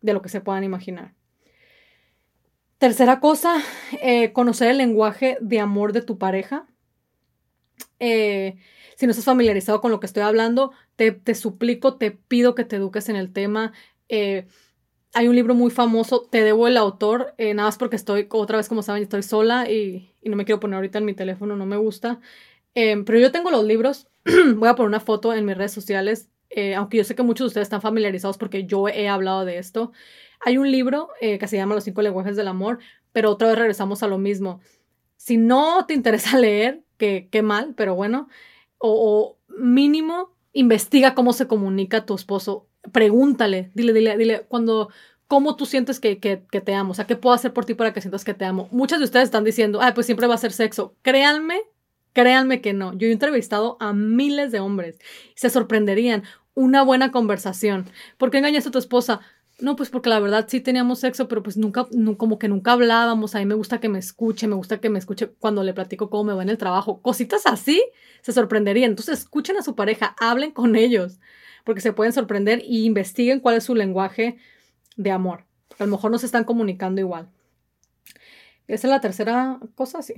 de 0.00 0.12
lo 0.12 0.22
que 0.22 0.28
se 0.28 0.40
puedan 0.40 0.64
imaginar. 0.64 1.14
Tercera 2.78 3.18
cosa, 3.18 3.56
eh, 4.02 4.32
conocer 4.32 4.70
el 4.70 4.78
lenguaje 4.78 5.36
de 5.40 5.60
amor 5.60 5.92
de 5.92 6.02
tu 6.02 6.18
pareja. 6.18 6.66
Eh, 7.98 8.56
si 8.96 9.06
no 9.06 9.10
estás 9.10 9.24
familiarizado 9.24 9.80
con 9.80 9.90
lo 9.90 10.00
que 10.00 10.06
estoy 10.06 10.22
hablando, 10.22 10.72
te, 10.96 11.34
suplico, 11.34 11.96
te 11.96 12.12
pido 12.12 12.54
que 12.54 12.64
te 12.64 12.76
eduques 12.76 13.08
en 13.08 13.16
el 13.16 13.32
tema. 13.32 13.72
Eh, 14.08 14.46
hay 15.18 15.26
un 15.26 15.34
libro 15.34 15.52
muy 15.52 15.72
famoso, 15.72 16.28
te 16.30 16.44
debo 16.44 16.68
el 16.68 16.76
autor, 16.76 17.34
nada 17.38 17.64
más 17.64 17.76
porque 17.76 17.96
estoy, 17.96 18.28
otra 18.30 18.56
vez 18.56 18.68
como 18.68 18.84
saben, 18.84 19.02
estoy 19.02 19.24
sola 19.24 19.68
y, 19.68 20.12
no 20.22 20.36
me 20.36 20.44
quiero 20.44 20.60
poner 20.60 20.76
ahorita 20.76 20.98
en 20.98 21.06
mi 21.06 21.12
teléfono, 21.12 21.56
no 21.56 21.66
me 21.66 21.76
gusta. 21.76 22.20
Em, 22.74 23.04
pero 23.04 23.18
yo 23.18 23.32
tengo 23.32 23.50
los 23.50 23.64
libros, 23.64 24.06
voy 24.54 24.68
a 24.68 24.76
poner 24.76 24.86
una 24.86 25.00
foto 25.00 25.34
en 25.34 25.44
mis 25.44 25.56
redes 25.56 25.72
sociales, 25.72 26.28
eh, 26.50 26.76
aunque 26.76 26.98
yo 26.98 27.04
sé 27.04 27.16
que 27.16 27.24
muchos 27.24 27.46
de 27.46 27.48
ustedes 27.48 27.66
están 27.66 27.82
familiarizados 27.82 28.38
porque 28.38 28.64
yo 28.64 28.86
he 28.86 29.08
hablado 29.08 29.44
de 29.44 29.58
esto. 29.58 29.90
Hay 30.38 30.56
un 30.56 30.70
libro 30.70 31.08
eh, 31.20 31.40
que 31.40 31.48
se 31.48 31.56
llama 31.56 31.74
Los 31.74 31.82
cinco 31.82 32.00
lenguajes 32.02 32.36
del 32.36 32.46
amor, 32.46 32.78
pero 33.10 33.32
otra 33.32 33.48
vez 33.48 33.58
regresamos 33.58 34.04
a 34.04 34.06
lo 34.06 34.18
mismo. 34.18 34.60
Si 35.16 35.36
no 35.36 35.84
te 35.86 35.94
interesa 35.94 36.38
leer, 36.38 36.84
qué 36.96 37.42
mal, 37.42 37.74
pero 37.76 37.96
bueno, 37.96 38.28
o 38.78 39.36
mínimo 39.48 40.36
investiga 40.52 41.16
cómo 41.16 41.32
se 41.32 41.48
comunica 41.48 42.06
tu 42.06 42.14
esposo. 42.14 42.67
Pregúntale, 42.92 43.70
dile, 43.74 43.92
dile, 43.92 44.16
dile, 44.16 44.46
cuando 44.48 44.90
cómo 45.28 45.56
tú 45.56 45.66
sientes 45.66 46.00
que, 46.00 46.18
que, 46.18 46.36
te 46.36 46.74
amo, 46.74 46.92
o 46.92 46.94
sea, 46.94 47.06
qué 47.06 47.14
puedo 47.14 47.34
hacer 47.34 47.52
por 47.52 47.66
ti 47.66 47.74
para 47.74 47.92
que 47.92 48.00
sientas 48.00 48.24
que 48.24 48.34
te 48.34 48.46
amo. 48.46 48.68
Muchas 48.72 48.98
de 48.98 49.04
ustedes 49.04 49.24
están 49.24 49.44
diciendo, 49.44 49.80
ay, 49.80 49.92
pues 49.94 50.06
siempre 50.06 50.26
va 50.26 50.34
a 50.34 50.38
ser 50.38 50.52
sexo. 50.52 50.96
Créanme, 51.02 51.60
créanme 52.14 52.60
que 52.60 52.72
no. 52.72 52.94
Yo 52.94 53.06
he 53.06 53.12
entrevistado 53.12 53.76
a 53.78 53.92
miles 53.92 54.50
de 54.50 54.60
hombres 54.60 54.98
se 55.34 55.50
sorprenderían. 55.50 56.24
Una 56.54 56.82
buena 56.82 57.12
conversación. 57.12 57.86
¿Por 58.16 58.30
qué 58.30 58.38
engañaste 58.38 58.70
a 58.70 58.72
tu 58.72 58.78
esposa? 58.78 59.20
No, 59.60 59.76
pues 59.76 59.90
porque 59.90 60.08
la 60.08 60.18
verdad 60.18 60.46
sí 60.48 60.60
teníamos 60.60 61.00
sexo, 61.00 61.28
pero 61.28 61.42
pues 61.42 61.56
nunca, 61.56 61.86
como 62.16 62.38
que 62.38 62.48
nunca 62.48 62.72
hablábamos. 62.72 63.34
A 63.34 63.38
mí 63.38 63.46
me 63.46 63.54
gusta 63.54 63.80
que 63.80 63.88
me 63.88 63.98
escuche, 63.98 64.48
me 64.48 64.54
gusta 64.56 64.80
que 64.80 64.88
me 64.88 64.98
escuche 64.98 65.28
cuando 65.38 65.62
le 65.62 65.74
platico 65.74 66.10
cómo 66.10 66.24
me 66.24 66.32
va 66.32 66.42
en 66.42 66.48
el 66.48 66.58
trabajo. 66.58 67.00
Cositas 67.02 67.46
así 67.46 67.82
se 68.22 68.32
sorprenderían. 68.32 68.90
Entonces 68.90 69.20
escuchen 69.20 69.56
a 69.56 69.62
su 69.62 69.76
pareja, 69.76 70.16
hablen 70.18 70.52
con 70.52 70.74
ellos, 70.74 71.18
porque 71.68 71.82
se 71.82 71.92
pueden 71.92 72.14
sorprender 72.14 72.62
y 72.64 72.86
investiguen 72.86 73.40
cuál 73.40 73.58
es 73.58 73.64
su 73.64 73.74
lenguaje 73.74 74.38
de 74.96 75.10
amor. 75.10 75.44
A 75.78 75.84
lo 75.84 75.90
mejor 75.90 76.10
no 76.10 76.16
se 76.16 76.24
están 76.24 76.44
comunicando 76.44 76.98
igual. 77.02 77.28
Esa 78.68 78.86
es 78.86 78.90
la 78.90 79.02
tercera 79.02 79.60
cosa, 79.74 80.00
sí. 80.00 80.14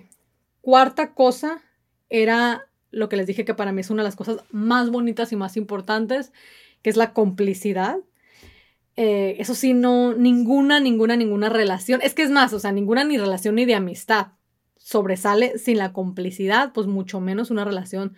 Cuarta 0.60 1.12
cosa 1.12 1.60
era 2.08 2.68
lo 2.92 3.08
que 3.08 3.16
les 3.16 3.26
dije 3.26 3.44
que 3.44 3.54
para 3.54 3.72
mí 3.72 3.80
es 3.80 3.90
una 3.90 4.04
de 4.04 4.08
las 4.08 4.14
cosas 4.14 4.44
más 4.52 4.90
bonitas 4.90 5.32
y 5.32 5.36
más 5.36 5.56
importantes, 5.56 6.32
que 6.82 6.90
es 6.90 6.96
la 6.96 7.12
complicidad. 7.12 7.98
Eh, 8.94 9.34
eso 9.40 9.56
sí, 9.56 9.74
no, 9.74 10.14
ninguna, 10.14 10.78
ninguna, 10.78 11.16
ninguna 11.16 11.48
relación. 11.48 11.98
Es 12.04 12.14
que 12.14 12.22
es 12.22 12.30
más, 12.30 12.52
o 12.52 12.60
sea, 12.60 12.70
ninguna 12.70 13.02
ni 13.02 13.18
relación 13.18 13.56
ni 13.56 13.64
de 13.64 13.74
amistad 13.74 14.28
sobresale 14.76 15.58
sin 15.58 15.78
la 15.78 15.92
complicidad, 15.92 16.72
pues 16.72 16.86
mucho 16.86 17.18
menos 17.18 17.50
una 17.50 17.64
relación 17.64 18.14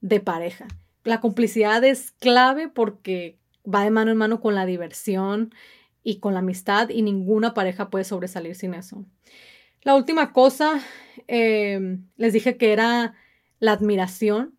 de 0.00 0.20
pareja. 0.20 0.68
La 1.04 1.20
complicidad 1.20 1.82
es 1.84 2.12
clave 2.12 2.68
porque 2.68 3.38
va 3.64 3.84
de 3.84 3.90
mano 3.90 4.10
en 4.10 4.16
mano 4.16 4.40
con 4.40 4.54
la 4.54 4.66
diversión 4.66 5.54
y 6.02 6.18
con 6.18 6.34
la 6.34 6.40
amistad 6.40 6.88
y 6.90 7.02
ninguna 7.02 7.54
pareja 7.54 7.90
puede 7.90 8.04
sobresalir 8.04 8.54
sin 8.54 8.74
eso. 8.74 9.04
La 9.82 9.94
última 9.94 10.32
cosa, 10.32 10.80
em, 11.26 12.06
les 12.16 12.32
dije 12.32 12.56
que 12.56 12.72
era 12.72 13.14
la 13.60 13.72
admiración. 13.72 14.58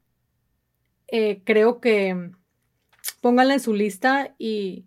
Eh, 1.07 1.41
creo 1.43 1.79
que 1.81 2.31
pónganla 3.21 3.53
en 3.55 3.59
su 3.59 3.73
lista 3.73 4.35
y, 4.39 4.85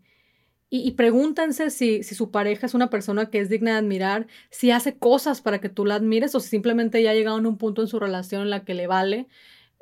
y, 0.71 0.93
pregúntense 0.93 1.71
si, 1.71 2.03
si, 2.03 2.14
su 2.14 2.31
pareja 2.31 2.67
es 2.67 2.75
una 2.75 2.90
persona 2.90 3.31
que 3.31 3.38
es 3.38 3.49
digna 3.49 3.73
de 3.73 3.79
admirar, 3.79 4.27
si 4.51 4.71
hace 4.73 4.99
cosas 4.99 5.40
para 5.40 5.61
que 5.61 5.69
tú 5.69 5.85
la 5.85 5.97
admires 5.97 6.35
o 6.35 6.40
si 6.40 6.49
simplemente 6.49 7.03
ya 7.03 7.11
ha 7.11 7.14
llegado 7.14 7.37
a 7.37 7.40
un 7.40 7.59
punto 7.59 7.83
en 7.83 7.88
su 7.88 8.01
relación 8.01 8.43
en 8.43 8.51
la 8.51 8.64
que 8.64 8.75
le 8.75 8.87
vale. 8.88 9.29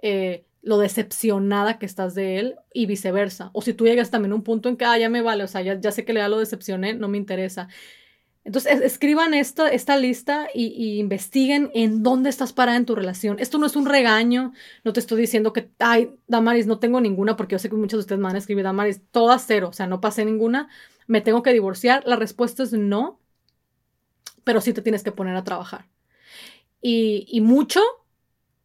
Eh, 0.03 0.45
lo 0.63 0.79
decepcionada 0.79 1.79
que 1.79 1.87
estás 1.87 2.15
de 2.15 2.39
él 2.39 2.57
y 2.73 2.87
viceversa. 2.87 3.51
O 3.53 3.63
si 3.63 3.75
tú 3.75 3.85
llegas 3.85 4.11
también 4.11 4.33
a 4.33 4.37
un 4.37 4.45
punto 4.45 4.69
en 4.69 4.77
que, 4.77 4.85
ah, 4.85 4.97
ya 4.97 5.09
me 5.09 5.21
vale, 5.21 5.43
o 5.45 5.49
sea, 5.49 5.61
ya, 5.61 5.93
sé 5.93 6.05
que 6.05 6.13
le 6.13 6.21
da 6.21 6.29
lo 6.29 6.39
decepcioné, 6.39 6.95
no 6.95 7.09
me 7.09 7.19
interesa. 7.19 7.69
Entonces, 8.45 8.81
escriban 8.81 9.35
esta, 9.35 9.69
esta 9.69 9.97
lista 9.97 10.49
y, 10.55 10.99
investiguen 10.99 11.71
en 11.75 12.03
dónde 12.03 12.31
estás 12.31 12.53
parada 12.53 12.77
en 12.77 12.87
tu 12.87 12.95
relación. 12.95 13.39
Esto 13.41 13.59
no 13.59 13.67
es 13.67 13.77
un 13.77 13.87
regaño, 13.87 14.53
no 14.85 14.93
te 14.93 15.01
estoy 15.01 15.21
diciendo 15.21 15.53
que, 15.53 15.71
ay, 15.79 16.17
Damaris, 16.29 16.67
no 16.67 16.79
tengo 16.79 17.01
ninguna, 17.01 17.37
porque 17.37 17.55
yo 17.55 17.59
sé 17.59 17.69
que 17.69 17.77
muchos 17.77 17.99
de 17.99 18.01
ustedes 18.01 18.21
me 18.21 18.27
van 18.27 18.37
a 18.37 18.39
escribir, 18.39 18.65
Damaris, 18.65 19.01
todas 19.11 19.45
cero, 19.47 19.69
o 19.71 19.73
sea, 19.73 19.87
no 19.87 20.01
pasé 20.01 20.25
ninguna, 20.25 20.69
me 21.07 21.21
tengo 21.21 21.43
que 21.43 21.53
divorciar. 21.53 22.03
La 22.07 22.17
respuesta 22.17 22.63
es 22.63 22.73
no, 22.73 23.21
pero 24.45 24.61
sí 24.61 24.73
te 24.73 24.83
tienes 24.83 25.03
que 25.03 25.13
poner 25.13 25.37
a 25.37 25.45
trabajar. 25.45 25.87
Y, 26.81 27.27
y 27.29 27.41
mucho 27.41 27.81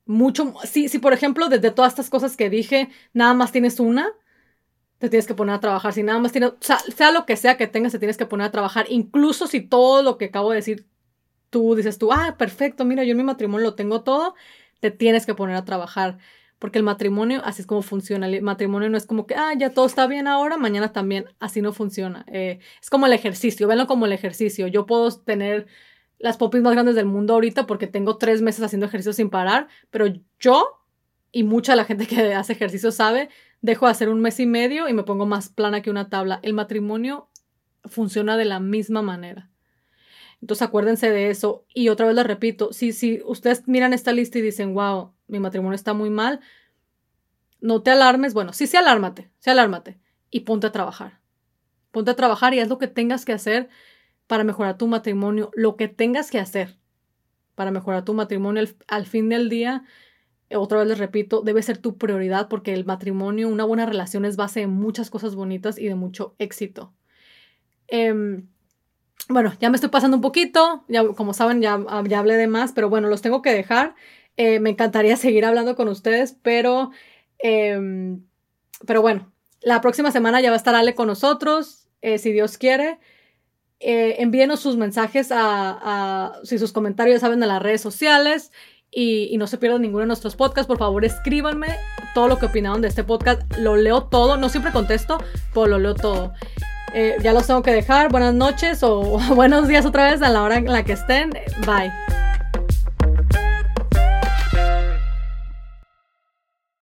mucho, 0.08 0.54
si 0.64 1.00
por 1.00 1.14
ejemplo, 1.14 1.50
desde 1.50 1.72
todas 1.72 1.94
estas 1.94 2.10
cosas 2.10 2.38
que 2.38 2.50
dije, 2.50 2.90
nada 3.14 3.34
más 3.34 3.52
tienes 3.52 3.80
una, 3.80 4.12
te 4.98 5.10
tienes 5.10 5.28
que 5.28 5.36
poner 5.36 5.56
a 5.56 5.60
trabajar. 5.60 5.94
Si 5.94 6.04
nada 6.04 6.20
más 6.20 6.32
tienes, 6.32 6.54
sea, 6.60 6.80
sea 6.80 7.12
lo 7.12 7.26
que 7.26 7.36
sea 7.36 7.58
que 7.58 7.68
tengas, 7.68 7.92
te 7.92 8.00
tienes 8.00 8.18
que 8.18 8.26
poner 8.26 8.48
a 8.48 8.52
trabajar. 8.52 8.86
Incluso 8.90 9.48
si 9.48 9.62
todo 9.62 10.04
lo 10.04 10.18
que 10.18 10.26
acabo 10.26 10.52
de 10.52 10.58
decir, 10.58 10.88
tú 11.50 11.76
dices 11.76 11.98
tú, 11.98 12.12
ah, 12.12 12.36
perfecto, 12.38 12.86
mira, 12.86 13.04
yo 13.04 13.12
en 13.12 13.18
mi 13.18 13.24
matrimonio 13.24 13.66
lo 13.66 13.76
tengo 13.76 14.02
todo, 14.04 14.36
te 14.80 14.92
tienes 14.92 15.26
que 15.26 15.36
poner 15.36 15.56
a 15.56 15.66
trabajar. 15.66 16.18
Porque 16.60 16.80
el 16.80 16.84
matrimonio, 16.84 17.42
así 17.46 17.62
es 17.62 17.68
como 17.68 17.84
funciona. 17.84 18.28
El 18.28 18.42
matrimonio 18.42 18.90
no 18.90 18.98
es 18.98 19.06
como 19.06 19.28
que, 19.28 19.36
ah, 19.36 19.54
ya 19.56 19.70
todo 19.72 19.86
está 19.86 20.08
bien 20.08 20.28
ahora, 20.28 20.58
mañana 20.58 20.92
también. 20.92 21.26
Así 21.40 21.62
no 21.62 21.72
funciona. 21.72 22.26
Eh, 22.28 22.60
es 22.82 22.90
como 22.90 23.06
el 23.06 23.14
ejercicio, 23.14 23.68
venlo 23.68 23.86
como 23.86 24.08
el 24.08 24.14
ejercicio. 24.14 24.66
Yo 24.68 24.88
puedo 24.88 25.12
tener 25.12 25.68
las 26.20 26.38
popis 26.38 26.62
más 26.62 26.74
grandes 26.74 26.96
del 26.96 27.06
mundo 27.06 27.34
ahorita 27.34 27.68
porque 27.68 27.88
tengo 27.88 28.18
tres 28.18 28.42
meses 28.42 28.64
haciendo 28.64 28.86
ejercicio 28.86 29.14
sin 29.14 29.30
parar, 29.30 29.68
pero 29.90 30.08
yo 30.40 30.78
y 31.32 31.44
mucha 31.44 31.76
la 31.76 31.86
gente 31.86 32.08
que 32.08 32.34
hace 32.34 32.54
ejercicio 32.54 32.92
sabe, 32.92 33.30
dejo 33.62 33.86
de 33.86 33.92
hacer 33.92 34.10
un 34.10 34.22
mes 34.22 34.40
y 34.40 34.46
medio 34.46 34.88
y 34.88 34.94
me 34.94 35.04
pongo 35.04 35.26
más 35.26 35.50
plana 35.50 35.82
que 35.82 35.90
una 35.90 36.10
tabla. 36.10 36.40
El 36.42 36.54
matrimonio 36.54 37.30
funciona 37.86 38.38
de 38.38 38.46
la 38.46 38.60
misma 38.60 39.02
manera. 39.02 39.50
Entonces 40.42 40.68
acuérdense 40.68 41.10
de 41.10 41.30
eso. 41.30 41.66
Y 41.74 41.90
otra 41.90 42.08
vez 42.08 42.16
les 42.16 42.26
repito, 42.26 42.74
si, 42.74 42.94
si 42.94 43.22
ustedes 43.26 43.68
miran 43.68 43.94
esta 43.94 44.12
lista 44.12 44.40
y 44.40 44.42
dicen, 44.42 44.74
wow, 44.74 45.14
mi 45.28 45.40
matrimonio 45.40 45.76
está 45.76 45.94
muy 45.94 46.10
mal, 46.10 46.40
no 47.60 47.82
te 47.82 47.92
alarmes. 47.92 48.34
Bueno, 48.34 48.54
sí, 48.54 48.68
sí, 48.68 48.78
alármate, 48.78 49.32
sí, 49.40 49.50
alármate. 49.50 50.00
Y 50.30 50.42
ponte 50.42 50.68
a 50.68 50.72
trabajar. 50.72 51.20
Ponte 51.92 52.12
a 52.12 52.16
trabajar 52.16 52.54
y 52.54 52.60
haz 52.60 52.70
lo 52.70 52.78
que 52.78 52.88
tengas 52.88 53.26
que 53.26 53.34
hacer 53.34 53.70
para 54.28 54.44
mejorar 54.44 54.78
tu 54.78 54.88
matrimonio, 54.88 55.52
lo 55.56 55.76
que 55.76 55.88
tengas 55.88 56.30
que 56.30 56.40
hacer 56.40 56.78
para 57.58 57.72
mejorar 57.72 58.06
tu 58.06 58.14
matrimonio 58.14 58.64
al, 58.88 59.06
fin 59.08 59.30
del 59.30 59.50
día. 59.50 59.84
Otra 60.54 60.78
vez 60.78 60.88
les 60.88 61.00
repito, 61.00 61.42
debe 61.42 61.64
ser 61.64 61.80
tu 61.80 61.98
prioridad 61.98 62.50
porque 62.50 62.72
el 62.72 62.86
matrimonio, 62.86 63.48
una 63.48 63.64
buena 63.64 63.88
relación 63.88 64.26
es 64.26 64.36
base 64.36 64.60
de 64.60 64.68
muchas 64.68 65.10
cosas 65.10 65.34
bonitas 65.34 65.80
y 65.80 65.88
de 65.88 65.96
mucho 65.96 66.36
éxito. 66.38 66.94
Em, 67.88 68.48
bueno, 69.28 69.54
ya 69.60 69.72
me 69.72 69.76
estoy 69.76 69.90
pasando 69.90 70.18
un 70.18 70.22
poquito, 70.22 70.86
ya, 70.88 71.04
como 71.08 71.34
saben, 71.34 71.60
ya, 71.60 71.84
ya 72.08 72.20
hablé 72.20 72.36
de 72.36 72.46
más, 72.46 72.74
pero 72.74 72.90
bueno, 72.90 73.08
los 73.08 73.24
tengo 73.24 73.42
que 73.42 73.52
dejar. 73.52 73.96
Eh, 74.38 74.60
me 74.60 74.70
encantaría 74.70 75.16
seguir 75.18 75.44
hablando 75.44 75.76
con 75.76 75.88
ustedes, 75.88 76.38
pero, 76.44 76.92
em, 77.40 78.24
pero 78.86 79.02
bueno, 79.02 79.32
la 79.62 79.82
próxima 79.82 80.12
semana 80.12 80.42
ya 80.42 80.52
va 80.52 80.56
a 80.56 80.58
estar 80.58 80.76
Ale 80.76 80.94
con 80.94 81.08
nosotros, 81.08 81.88
eh, 82.02 82.20
si 82.20 82.32
Dios 82.32 82.60
quiere. 82.60 83.00
Eh, 83.80 84.16
envíenos 84.20 84.60
sus 84.60 84.76
mensajes 84.76 85.30
a, 85.32 86.34
si 86.44 86.58
sus 86.58 86.72
comentarios 86.72 87.22
saben 87.22 87.40
de 87.40 87.46
las 87.46 87.62
redes 87.62 87.82
sociales 87.82 88.52
y, 88.90 89.38
no 89.38 89.46
se 89.46 89.58
pierdan 89.58 89.82
ninguno 89.82 90.02
de 90.02 90.08
nuestros 90.08 90.36
podcasts. 90.36 90.68
Por 90.68 90.80
favor, 90.80 91.06
escríbanme 91.06 91.68
todo 92.14 92.28
lo 92.28 92.40
que 92.40 92.48
opinaron 92.48 92.82
de 92.82 92.88
este 92.88 93.04
podcast. 93.04 93.42
Lo 93.58 93.76
leo 93.76 94.06
todo, 94.06 94.38
no 94.38 94.50
siempre 94.50 94.72
contesto, 94.72 95.20
pero 95.54 95.68
lo 95.68 95.80
leo 95.80 95.94
todo. 95.94 96.34
Eh, 96.94 97.18
ya 97.22 97.34
los 97.34 97.46
tengo 97.46 97.62
que 97.62 97.72
dejar. 97.72 98.10
Buenas 98.10 98.34
noches 98.34 98.82
o 98.82 99.20
buenos 99.36 99.68
días 99.68 99.86
otra 99.86 100.10
vez 100.10 100.22
a 100.22 100.30
la 100.30 100.42
hora 100.42 100.58
en 100.58 100.66
la 100.66 100.84
que 100.84 100.94
estén. 100.94 101.30
Bye. 101.66 101.92